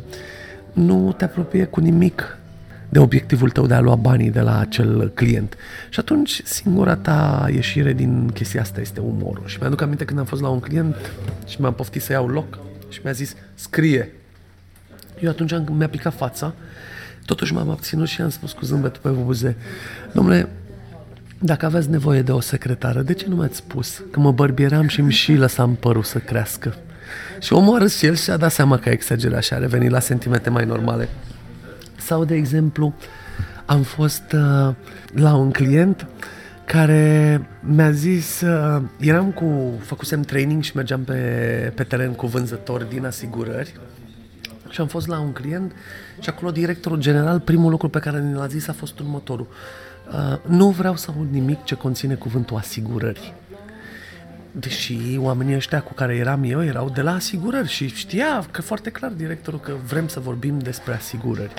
nu 0.74 1.14
te 1.18 1.24
apropie 1.24 1.66
cu 1.66 1.80
nimic 1.80 2.38
de 2.90 3.00
obiectivul 3.00 3.50
tău 3.50 3.68
de 3.68 3.74
a 3.74 3.80
lua 3.80 3.96
banii 3.96 4.30
de 4.30 4.40
la 4.40 4.60
acel 4.60 5.10
client. 5.10 5.58
Și 5.90 6.00
atunci 6.00 6.42
singura 6.44 6.96
ta 6.96 7.48
ieșire 7.54 7.94
din 7.94 8.32
chestia 8.34 8.62
asta 8.62 8.82
este 8.82 9.00
umorul. 9.00 9.44
Și 9.46 9.58
mi-aduc 9.60 9.82
aminte 9.82 10.06
când 10.06 10.20
am 10.20 10.26
fost 10.26 10.42
la 10.42 10.50
un 10.50 10.60
client 10.60 10.96
și 11.48 11.62
mi-am 11.62 11.74
poftit 11.74 12.02
să 12.02 12.12
iau 12.12 12.28
loc 12.28 12.60
și 12.90 13.00
mi-a 13.04 13.12
zis, 13.12 13.36
scrie. 13.54 14.12
Eu 15.20 15.30
atunci 15.30 15.54
mi-a 15.72 15.90
picat 15.90 16.14
fața, 16.14 16.54
totuși 17.26 17.54
m-am 17.54 17.70
abținut 17.70 18.08
și 18.08 18.22
am 18.22 18.30
spus 18.30 18.52
cu 18.52 18.66
zâmbetul 18.66 19.02
pe 19.02 19.10
buze, 19.10 19.56
domnule, 20.14 20.50
dacă 21.44 21.66
aveți 21.66 21.90
nevoie 21.90 22.22
de 22.22 22.32
o 22.32 22.40
secretară, 22.40 23.02
de 23.02 23.14
ce 23.14 23.26
nu 23.28 23.36
mi-ați 23.36 23.56
spus? 23.56 24.02
Că 24.12 24.20
mă 24.20 24.32
bărbieram 24.32 24.88
și 24.88 25.02
mi 25.02 25.12
și 25.12 25.34
lăsam 25.34 25.76
părul 25.76 26.04
să 26.04 26.18
crească. 26.18 26.76
Și 27.40 27.54
omul 27.54 27.76
a 27.76 27.78
râs 27.78 27.98
și 27.98 28.06
el 28.06 28.16
și 28.16 28.30
a 28.30 28.38
dat 28.38 28.52
seama 28.52 28.78
că 28.78 28.90
a 28.90 28.92
exagerat 28.92 29.44
și 29.44 29.54
a 29.54 29.58
revenit 29.58 29.90
la 29.90 30.00
sentimente 30.00 30.50
mai 30.50 30.66
normale. 30.66 31.10
Sau, 31.98 32.26
de 32.26 32.36
exemplu, 32.36 32.94
am 33.66 33.82
fost 33.82 34.24
uh, 34.34 34.74
la 35.14 35.36
un 35.36 35.52
client 35.52 36.08
care 36.66 37.42
mi-a 37.62 37.92
zis, 37.92 38.42
uh, 38.42 38.82
eram 39.00 39.32
cu, 39.32 39.74
făcusem 39.80 40.22
training 40.22 40.64
și 40.64 40.76
mergeam 40.76 41.04
pe, 41.04 41.14
pe 41.76 41.84
teren 41.84 42.12
cu 42.12 42.28
vânzători 42.28 42.90
din 42.90 43.06
asigurări 43.06 43.74
și 44.70 44.82
am 44.82 44.88
fost 44.88 45.08
la 45.08 45.20
un 45.20 45.32
client 45.32 45.72
și 46.20 46.30
acolo 46.30 46.52
directorul 46.52 47.00
general, 47.00 47.40
primul 47.40 47.72
lucru 47.72 47.90
pe 47.90 48.00
care 48.00 48.20
ne 48.20 48.36
l-a 48.36 48.48
zis 48.48 48.68
a 48.68 48.74
fost 48.74 49.00
următorul. 49.00 49.48
Uh, 49.50 49.91
nu 50.46 50.70
vreau 50.70 50.96
să 50.96 51.12
aud 51.16 51.32
nimic 51.32 51.64
ce 51.64 51.76
conține 51.76 52.14
cuvântul 52.14 52.58
asigurări 52.58 53.34
deși 54.52 55.18
oamenii 55.18 55.56
ăștia 55.56 55.82
cu 55.82 55.94
care 55.94 56.16
eram 56.16 56.44
eu 56.44 56.64
erau 56.64 56.90
de 56.90 57.02
la 57.02 57.14
asigurări 57.14 57.68
și 57.68 57.88
știa 57.88 58.46
că 58.52 58.62
foarte 58.62 58.90
clar 58.90 59.12
directorul 59.12 59.60
că 59.60 59.74
vrem 59.88 60.08
să 60.08 60.20
vorbim 60.20 60.60
despre 60.60 60.94
asigurări. 60.94 61.54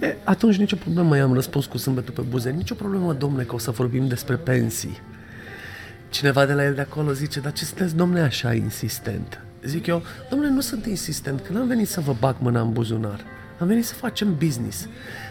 E, 0.00 0.16
atunci 0.24 0.56
nicio 0.56 0.76
problemă, 0.76 1.16
i-am 1.16 1.32
răspuns 1.32 1.66
cu 1.66 1.78
sâmbetul 1.78 2.14
pe 2.14 2.20
buze, 2.20 2.50
nicio 2.50 2.74
problemă, 2.74 3.12
domne, 3.12 3.42
că 3.42 3.54
o 3.54 3.58
să 3.58 3.70
vorbim 3.70 4.08
despre 4.08 4.36
pensii. 4.36 5.00
Cineva 6.08 6.46
de 6.46 6.52
la 6.52 6.64
el 6.64 6.74
de 6.74 6.80
acolo 6.80 7.12
zice, 7.12 7.40
dar 7.40 7.52
ce 7.52 7.64
sunteți, 7.64 7.96
domne, 7.96 8.20
așa 8.20 8.54
insistent? 8.54 9.40
Zic 9.62 9.86
eu, 9.86 10.02
domnule, 10.30 10.50
nu 10.50 10.60
sunt 10.60 10.86
insistent, 10.86 11.40
că 11.40 11.52
n-am 11.52 11.66
venit 11.66 11.88
să 11.88 12.00
vă 12.00 12.14
bag 12.18 12.36
mâna 12.38 12.60
în 12.60 12.72
buzunar. 12.72 13.20
Am 13.58 13.66
venit 13.66 13.84
să 13.84 13.94
facem 13.94 14.36
business. 14.38 14.88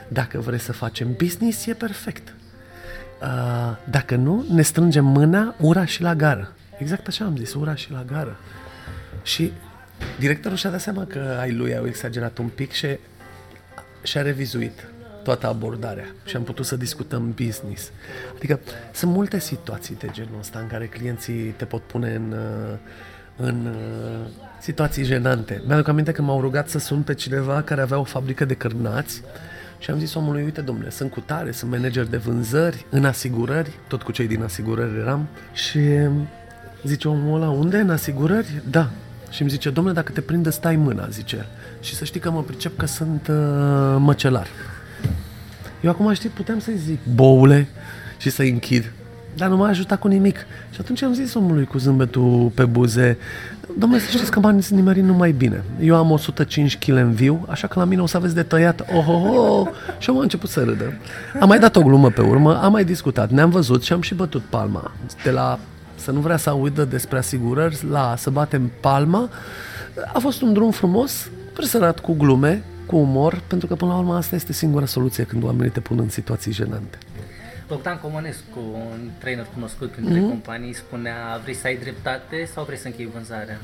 Dacă 0.07 0.39
vreți 0.39 0.63
să 0.63 0.73
facem 0.73 1.15
business, 1.17 1.65
e 1.65 1.73
perfect. 1.73 2.34
Uh, 3.21 3.77
dacă 3.89 4.15
nu, 4.15 4.45
ne 4.49 4.61
strângem 4.61 5.05
mâna, 5.05 5.55
ura 5.59 5.85
și 5.85 6.01
la 6.01 6.15
gară. 6.15 6.51
Exact 6.77 7.07
așa 7.07 7.25
am 7.25 7.37
zis, 7.37 7.53
ura 7.53 7.75
și 7.75 7.91
la 7.91 8.03
gară. 8.07 8.37
Și 9.23 9.51
directorul 10.19 10.57
și-a 10.57 10.69
dat 10.69 10.81
seama 10.81 11.05
că 11.05 11.37
ai 11.39 11.51
lui 11.51 11.77
au 11.77 11.87
exagerat 11.87 12.37
un 12.37 12.47
pic 12.47 12.71
și 12.71 12.87
și-a 14.03 14.21
revizuit 14.21 14.87
toată 15.23 15.47
abordarea 15.47 16.05
și 16.25 16.35
am 16.35 16.43
putut 16.43 16.65
să 16.65 16.75
discutăm 16.75 17.33
business. 17.45 17.91
Adică 18.35 18.59
sunt 18.93 19.11
multe 19.11 19.39
situații 19.39 19.95
de 19.95 20.07
genul 20.11 20.39
ăsta 20.39 20.59
în 20.59 20.67
care 20.67 20.85
clienții 20.85 21.43
te 21.43 21.65
pot 21.65 21.81
pune 21.81 22.15
în, 22.15 22.35
în 23.35 23.75
situații 24.59 25.03
jenante. 25.03 25.61
Mi-aduc 25.65 25.87
aminte 25.87 26.11
că 26.11 26.21
m-au 26.21 26.41
rugat 26.41 26.69
să 26.69 26.79
sun 26.79 27.01
pe 27.01 27.13
cineva 27.13 27.61
care 27.61 27.81
avea 27.81 27.99
o 27.99 28.03
fabrică 28.03 28.45
de 28.45 28.53
cărnați 28.53 29.21
și 29.85 29.91
am 29.91 29.99
zis 29.99 30.13
omului, 30.13 30.43
uite 30.43 30.61
domnule, 30.61 30.89
sunt 30.89 31.11
cu 31.11 31.19
tare, 31.19 31.51
sunt 31.51 31.71
manager 31.71 32.05
de 32.05 32.17
vânzări, 32.17 32.85
în 32.89 33.05
asigurări, 33.05 33.79
tot 33.87 34.01
cu 34.01 34.11
cei 34.11 34.27
din 34.27 34.43
asigurări 34.43 34.99
eram 34.99 35.27
și 35.53 35.79
Zice 36.85 37.07
omul 37.07 37.41
ăla, 37.41 37.49
unde? 37.49 37.77
În 37.77 37.89
asigurări? 37.89 38.61
Da. 38.69 38.89
Și 39.29 39.41
îmi 39.41 39.49
zice, 39.49 39.69
domnule, 39.69 39.95
dacă 39.95 40.11
te 40.11 40.21
prinde, 40.21 40.49
stai 40.49 40.75
mâna, 40.75 41.07
zice. 41.07 41.45
Și 41.81 41.95
să 41.95 42.05
știi 42.05 42.19
că 42.19 42.31
mă 42.31 42.41
pricep 42.41 42.77
că 42.77 42.85
sunt 42.85 43.27
uh, 43.27 43.95
măcelar. 43.99 44.47
Eu 45.81 45.89
acum, 45.89 46.13
știi, 46.13 46.29
puteam 46.29 46.59
să-i 46.59 46.77
zic, 46.77 46.99
boule, 47.13 47.67
și 48.17 48.29
să-i 48.29 48.49
închid. 48.49 48.91
Dar 49.37 49.49
nu 49.49 49.55
m-a 49.55 49.67
ajutat 49.67 49.99
cu 49.99 50.07
nimic. 50.07 50.37
Și 50.71 50.79
atunci 50.79 51.01
am 51.01 51.13
zis 51.13 51.33
omului 51.33 51.65
cu 51.65 51.77
zâmbetul 51.77 52.51
pe 52.53 52.65
buze, 52.65 53.17
domnule, 53.79 54.01
să 54.01 54.09
știți 54.09 54.31
că 54.31 54.39
banii 54.39 54.61
sunt 54.61 54.79
nimeri 54.79 55.01
numai 55.01 55.31
bine. 55.31 55.63
Eu 55.81 55.95
am 55.95 56.11
105 56.11 56.77
kg 56.77 56.89
în 56.89 57.11
viu, 57.11 57.45
așa 57.49 57.67
că 57.67 57.79
la 57.79 57.85
mine 57.85 58.01
o 58.01 58.05
să 58.05 58.17
aveți 58.17 58.35
de 58.35 58.43
tăiat, 58.43 58.81
oh, 58.81 59.07
oh, 59.07 59.37
oh. 59.37 59.67
Și 59.97 60.09
am 60.09 60.17
început 60.17 60.49
să 60.49 60.63
râdă. 60.63 60.93
Am 61.39 61.47
mai 61.47 61.59
dat 61.59 61.75
o 61.75 61.81
glumă 61.81 62.09
pe 62.09 62.21
urmă, 62.21 62.61
am 62.61 62.71
mai 62.71 62.83
discutat, 62.83 63.29
ne-am 63.29 63.49
văzut 63.49 63.83
și 63.83 63.93
am 63.93 64.01
și 64.01 64.13
bătut 64.13 64.41
palma. 64.41 64.91
De 65.23 65.31
la 65.31 65.59
să 65.95 66.11
nu 66.11 66.19
vrea 66.19 66.37
să 66.37 66.49
audă 66.49 66.85
despre 66.85 67.17
asigurări, 67.17 67.85
la 67.89 68.15
să 68.17 68.29
batem 68.29 68.71
palma. 68.79 69.29
A 70.13 70.19
fost 70.19 70.41
un 70.41 70.53
drum 70.53 70.71
frumos, 70.71 71.29
presărat 71.53 71.99
cu 71.99 72.13
glume, 72.13 72.63
cu 72.85 72.95
umor, 72.95 73.41
pentru 73.47 73.67
că 73.67 73.75
până 73.75 73.91
la 73.91 73.97
urmă 73.97 74.15
asta 74.15 74.35
este 74.35 74.53
singura 74.53 74.85
soluție 74.85 75.23
când 75.23 75.43
oamenii 75.43 75.71
te 75.71 75.79
pun 75.79 75.99
în 75.99 76.09
situații 76.09 76.51
jenante. 76.51 76.97
Bogdan 77.67 77.99
Comănescu, 78.01 78.59
un 78.91 79.09
trainer 79.17 79.47
cunoscut 79.53 79.93
între 80.01 80.19
mm-hmm. 80.19 80.29
companii, 80.29 80.73
spunea 80.73 81.39
vrei 81.43 81.53
să 81.53 81.67
ai 81.67 81.77
dreptate 81.77 82.49
sau 82.53 82.63
vrei 82.63 82.77
să 82.77 82.87
închei 82.87 83.09
vânzarea? 83.13 83.59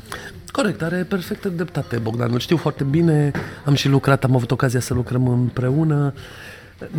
Corect, 0.52 0.82
are 0.82 1.04
perfectă 1.04 1.50
dreptate 1.50 1.98
Bogdan, 1.98 2.32
îl 2.34 2.40
știu 2.40 2.58
foarte 2.58 2.84
bine, 2.84 3.32
am 3.66 3.74
și 3.74 3.88
lucrat, 3.88 4.24
am 4.24 4.36
avut 4.36 4.52
ocazia 4.52 4.80
să 4.80 4.94
lucrăm 4.94 5.28
împreună 5.28 6.14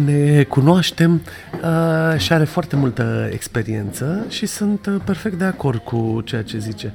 ne 0.05 0.43
cunoaștem 0.43 1.23
uh, 1.63 2.19
și 2.19 2.33
are 2.33 2.45
foarte 2.45 2.77
multă 2.77 3.29
experiență 3.33 4.27
și 4.29 4.47
sunt 4.47 4.87
uh, 4.87 4.97
perfect 5.05 5.39
de 5.39 5.45
acord 5.45 5.79
cu 5.79 6.23
ceea 6.25 6.43
ce 6.43 6.59
zice. 6.59 6.93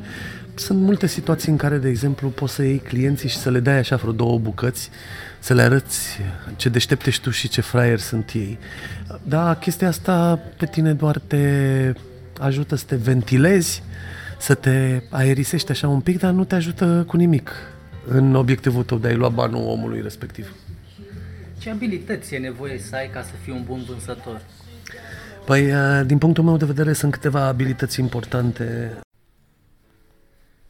Sunt 0.55 0.79
multe 0.79 1.07
situații 1.07 1.51
în 1.51 1.57
care, 1.57 1.77
de 1.77 1.89
exemplu, 1.89 2.29
poți 2.29 2.53
să 2.53 2.63
iei 2.63 2.77
clienții 2.77 3.29
și 3.29 3.37
să 3.37 3.49
le 3.49 3.59
dai 3.59 3.77
așa 3.77 3.95
vreo 3.95 4.11
două 4.11 4.39
bucăți, 4.39 4.89
să 5.39 5.53
le 5.53 5.61
arăți 5.61 6.19
ce 6.55 6.69
deștepte 6.69 7.11
tu 7.21 7.29
și 7.29 7.47
ce 7.47 7.61
fraier 7.61 7.99
sunt 7.99 8.31
ei. 8.33 8.59
Da, 9.23 9.55
chestia 9.55 9.87
asta 9.87 10.39
pe 10.57 10.65
tine 10.65 10.93
doar 10.93 11.19
te 11.19 11.93
ajută 12.39 12.75
să 12.75 12.85
te 12.85 12.95
ventilezi, 12.95 13.83
să 14.39 14.53
te 14.53 15.01
aerisești 15.09 15.71
așa 15.71 15.87
un 15.87 16.01
pic, 16.01 16.19
dar 16.19 16.31
nu 16.31 16.43
te 16.43 16.55
ajută 16.55 17.03
cu 17.07 17.17
nimic 17.17 17.51
în 18.07 18.35
obiectivul 18.35 18.83
tău 18.83 18.97
de 18.97 19.07
a-i 19.07 19.15
lua 19.15 19.29
banul 19.29 19.67
omului 19.67 20.01
respectiv. 20.01 20.55
Ce 21.57 21.69
abilități 21.69 22.33
e 22.33 22.37
nevoie 22.37 22.79
să 22.79 22.95
ai 22.95 23.09
ca 23.09 23.21
să 23.21 23.31
fii 23.43 23.53
un 23.53 23.63
bun 23.63 23.83
vânzător? 23.87 24.41
Păi, 25.45 25.71
uh, 25.71 26.01
din 26.05 26.17
punctul 26.17 26.43
meu 26.43 26.57
de 26.57 26.65
vedere, 26.65 26.93
sunt 26.93 27.11
câteva 27.11 27.45
abilități 27.45 27.99
importante. 27.99 28.97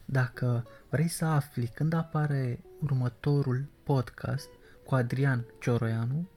Dacă 0.04 0.66
vrei 0.88 1.08
să 1.08 1.24
afli 1.24 1.70
când 1.74 1.94
apare 1.94 2.58
următorul 2.82 3.64
podcast 3.82 4.48
cu 4.88 4.94
Adrian 4.94 5.44
Cioroianu, 5.60 6.28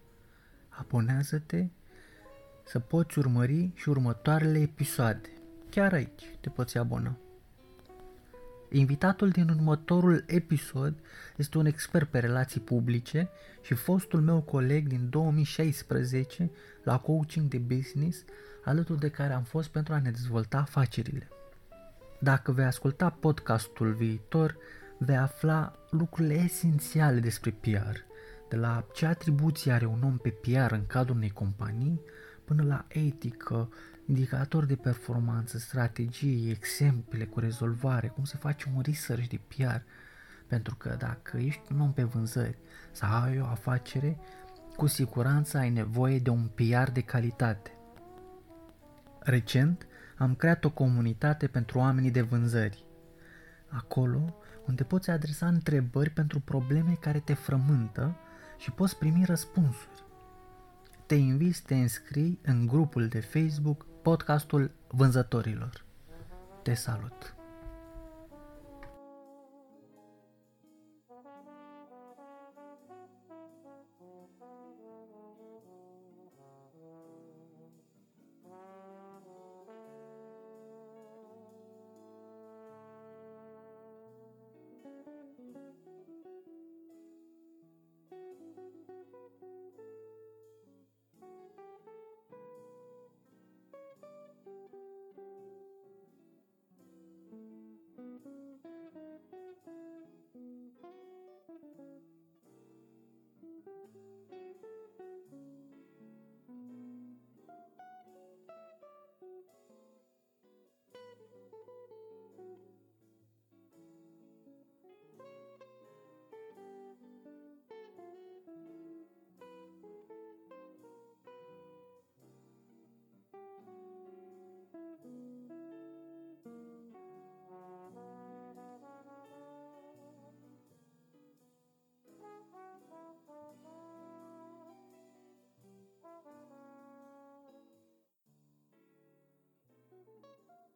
abonează-te 0.70 1.68
să 2.64 2.80
poți 2.80 3.20
urmări 3.20 3.72
și 3.74 3.90
următoarele 3.90 4.60
episoade. 4.60 5.30
Chiar 5.70 5.94
aici 5.94 6.24
te 6.42 6.50
poți 6.50 6.78
abona. 6.78 7.18
Invitatul 8.70 9.30
din 9.30 9.50
următorul 9.50 10.24
episod 10.28 10.94
este 11.38 11.58
un 11.58 11.66
expert 11.66 12.10
pe 12.10 12.20
relații 12.20 12.60
publice 12.60 13.30
și 13.62 13.74
fostul 13.74 14.22
meu 14.22 14.42
coleg 14.42 14.88
din 14.88 15.10
2016 15.10 16.52
la 16.84 17.00
coaching 17.00 17.48
de 17.50 17.58
business, 17.58 18.24
alături 18.64 19.00
de 19.00 19.10
care 19.10 19.34
am 19.34 19.44
fost 19.44 19.70
pentru 19.70 19.94
a 19.94 20.00
ne 20.00 20.12
dezvolta 20.12 20.58
afacerile. 20.58 21.28
Dacă 22.20 22.52
vei 22.52 22.66
asculta 22.66 23.10
podcastul 23.10 23.94
viitor, 23.94 24.58
vei 24.98 25.18
afla 25.18 25.76
lucrurile 25.90 26.34
esențiale 26.34 27.20
despre 27.20 27.52
PR, 27.52 28.10
de 28.52 28.58
la 28.58 28.86
ce 28.94 29.06
atribuții 29.06 29.72
are 29.72 29.86
un 29.86 30.04
om 30.04 30.18
pe 30.18 30.30
PR 30.30 30.72
în 30.72 30.86
cadrul 30.88 31.16
unei 31.16 31.30
companii, 31.30 32.02
până 32.46 32.64
la 32.64 32.86
etică, 32.88 33.70
indicatori 34.06 34.68
de 34.68 34.76
performanță, 34.76 35.58
strategii, 35.58 36.50
exemple 36.50 37.26
cu 37.26 37.40
rezolvare, 37.40 38.08
cum 38.08 38.24
se 38.24 38.38
face 38.38 38.72
un 38.76 38.82
research 38.82 39.28
de 39.28 39.40
PR. 39.48 39.82
Pentru 40.48 40.76
că 40.76 40.96
dacă 41.00 41.38
ești 41.38 41.62
un 41.74 41.80
om 41.80 41.94
pe 41.94 42.04
vânzări 42.04 42.58
sau 42.92 43.22
ai 43.22 43.40
o 43.40 43.46
afacere, 43.46 44.18
cu 44.76 44.88
siguranță 44.88 45.58
ai 45.58 45.70
nevoie 45.70 46.20
de 46.20 46.30
un 46.30 46.50
PR 46.56 46.92
de 46.92 47.02
calitate. 47.02 47.72
Recent 49.20 49.88
am 50.18 50.36
creat 50.36 50.64
o 50.64 50.70
comunitate 50.70 51.48
pentru 51.48 51.80
oamenii 51.80 52.12
de 52.12 52.22
vânzări. 52.22 52.86
Acolo 53.68 54.36
unde 54.66 54.84
poți 54.84 55.10
adresa 55.10 55.48
întrebări 55.48 56.10
pentru 56.10 56.40
probleme 56.40 56.98
care 57.00 57.20
te 57.20 57.34
frământă 57.34 58.16
și 58.62 58.72
poți 58.72 58.98
primi 58.98 59.26
răspunsuri. 59.26 60.04
Te 61.06 61.16
invit 61.16 61.56
să 61.56 61.62
te 61.66 61.76
înscrii 61.76 62.40
în 62.42 62.68
grupul 62.68 63.08
de 63.08 63.20
Facebook 63.20 63.86
Podcastul 64.02 64.72
Vânzătorilor. 64.88 65.86
Te 66.64 66.74
salut! 66.74 67.41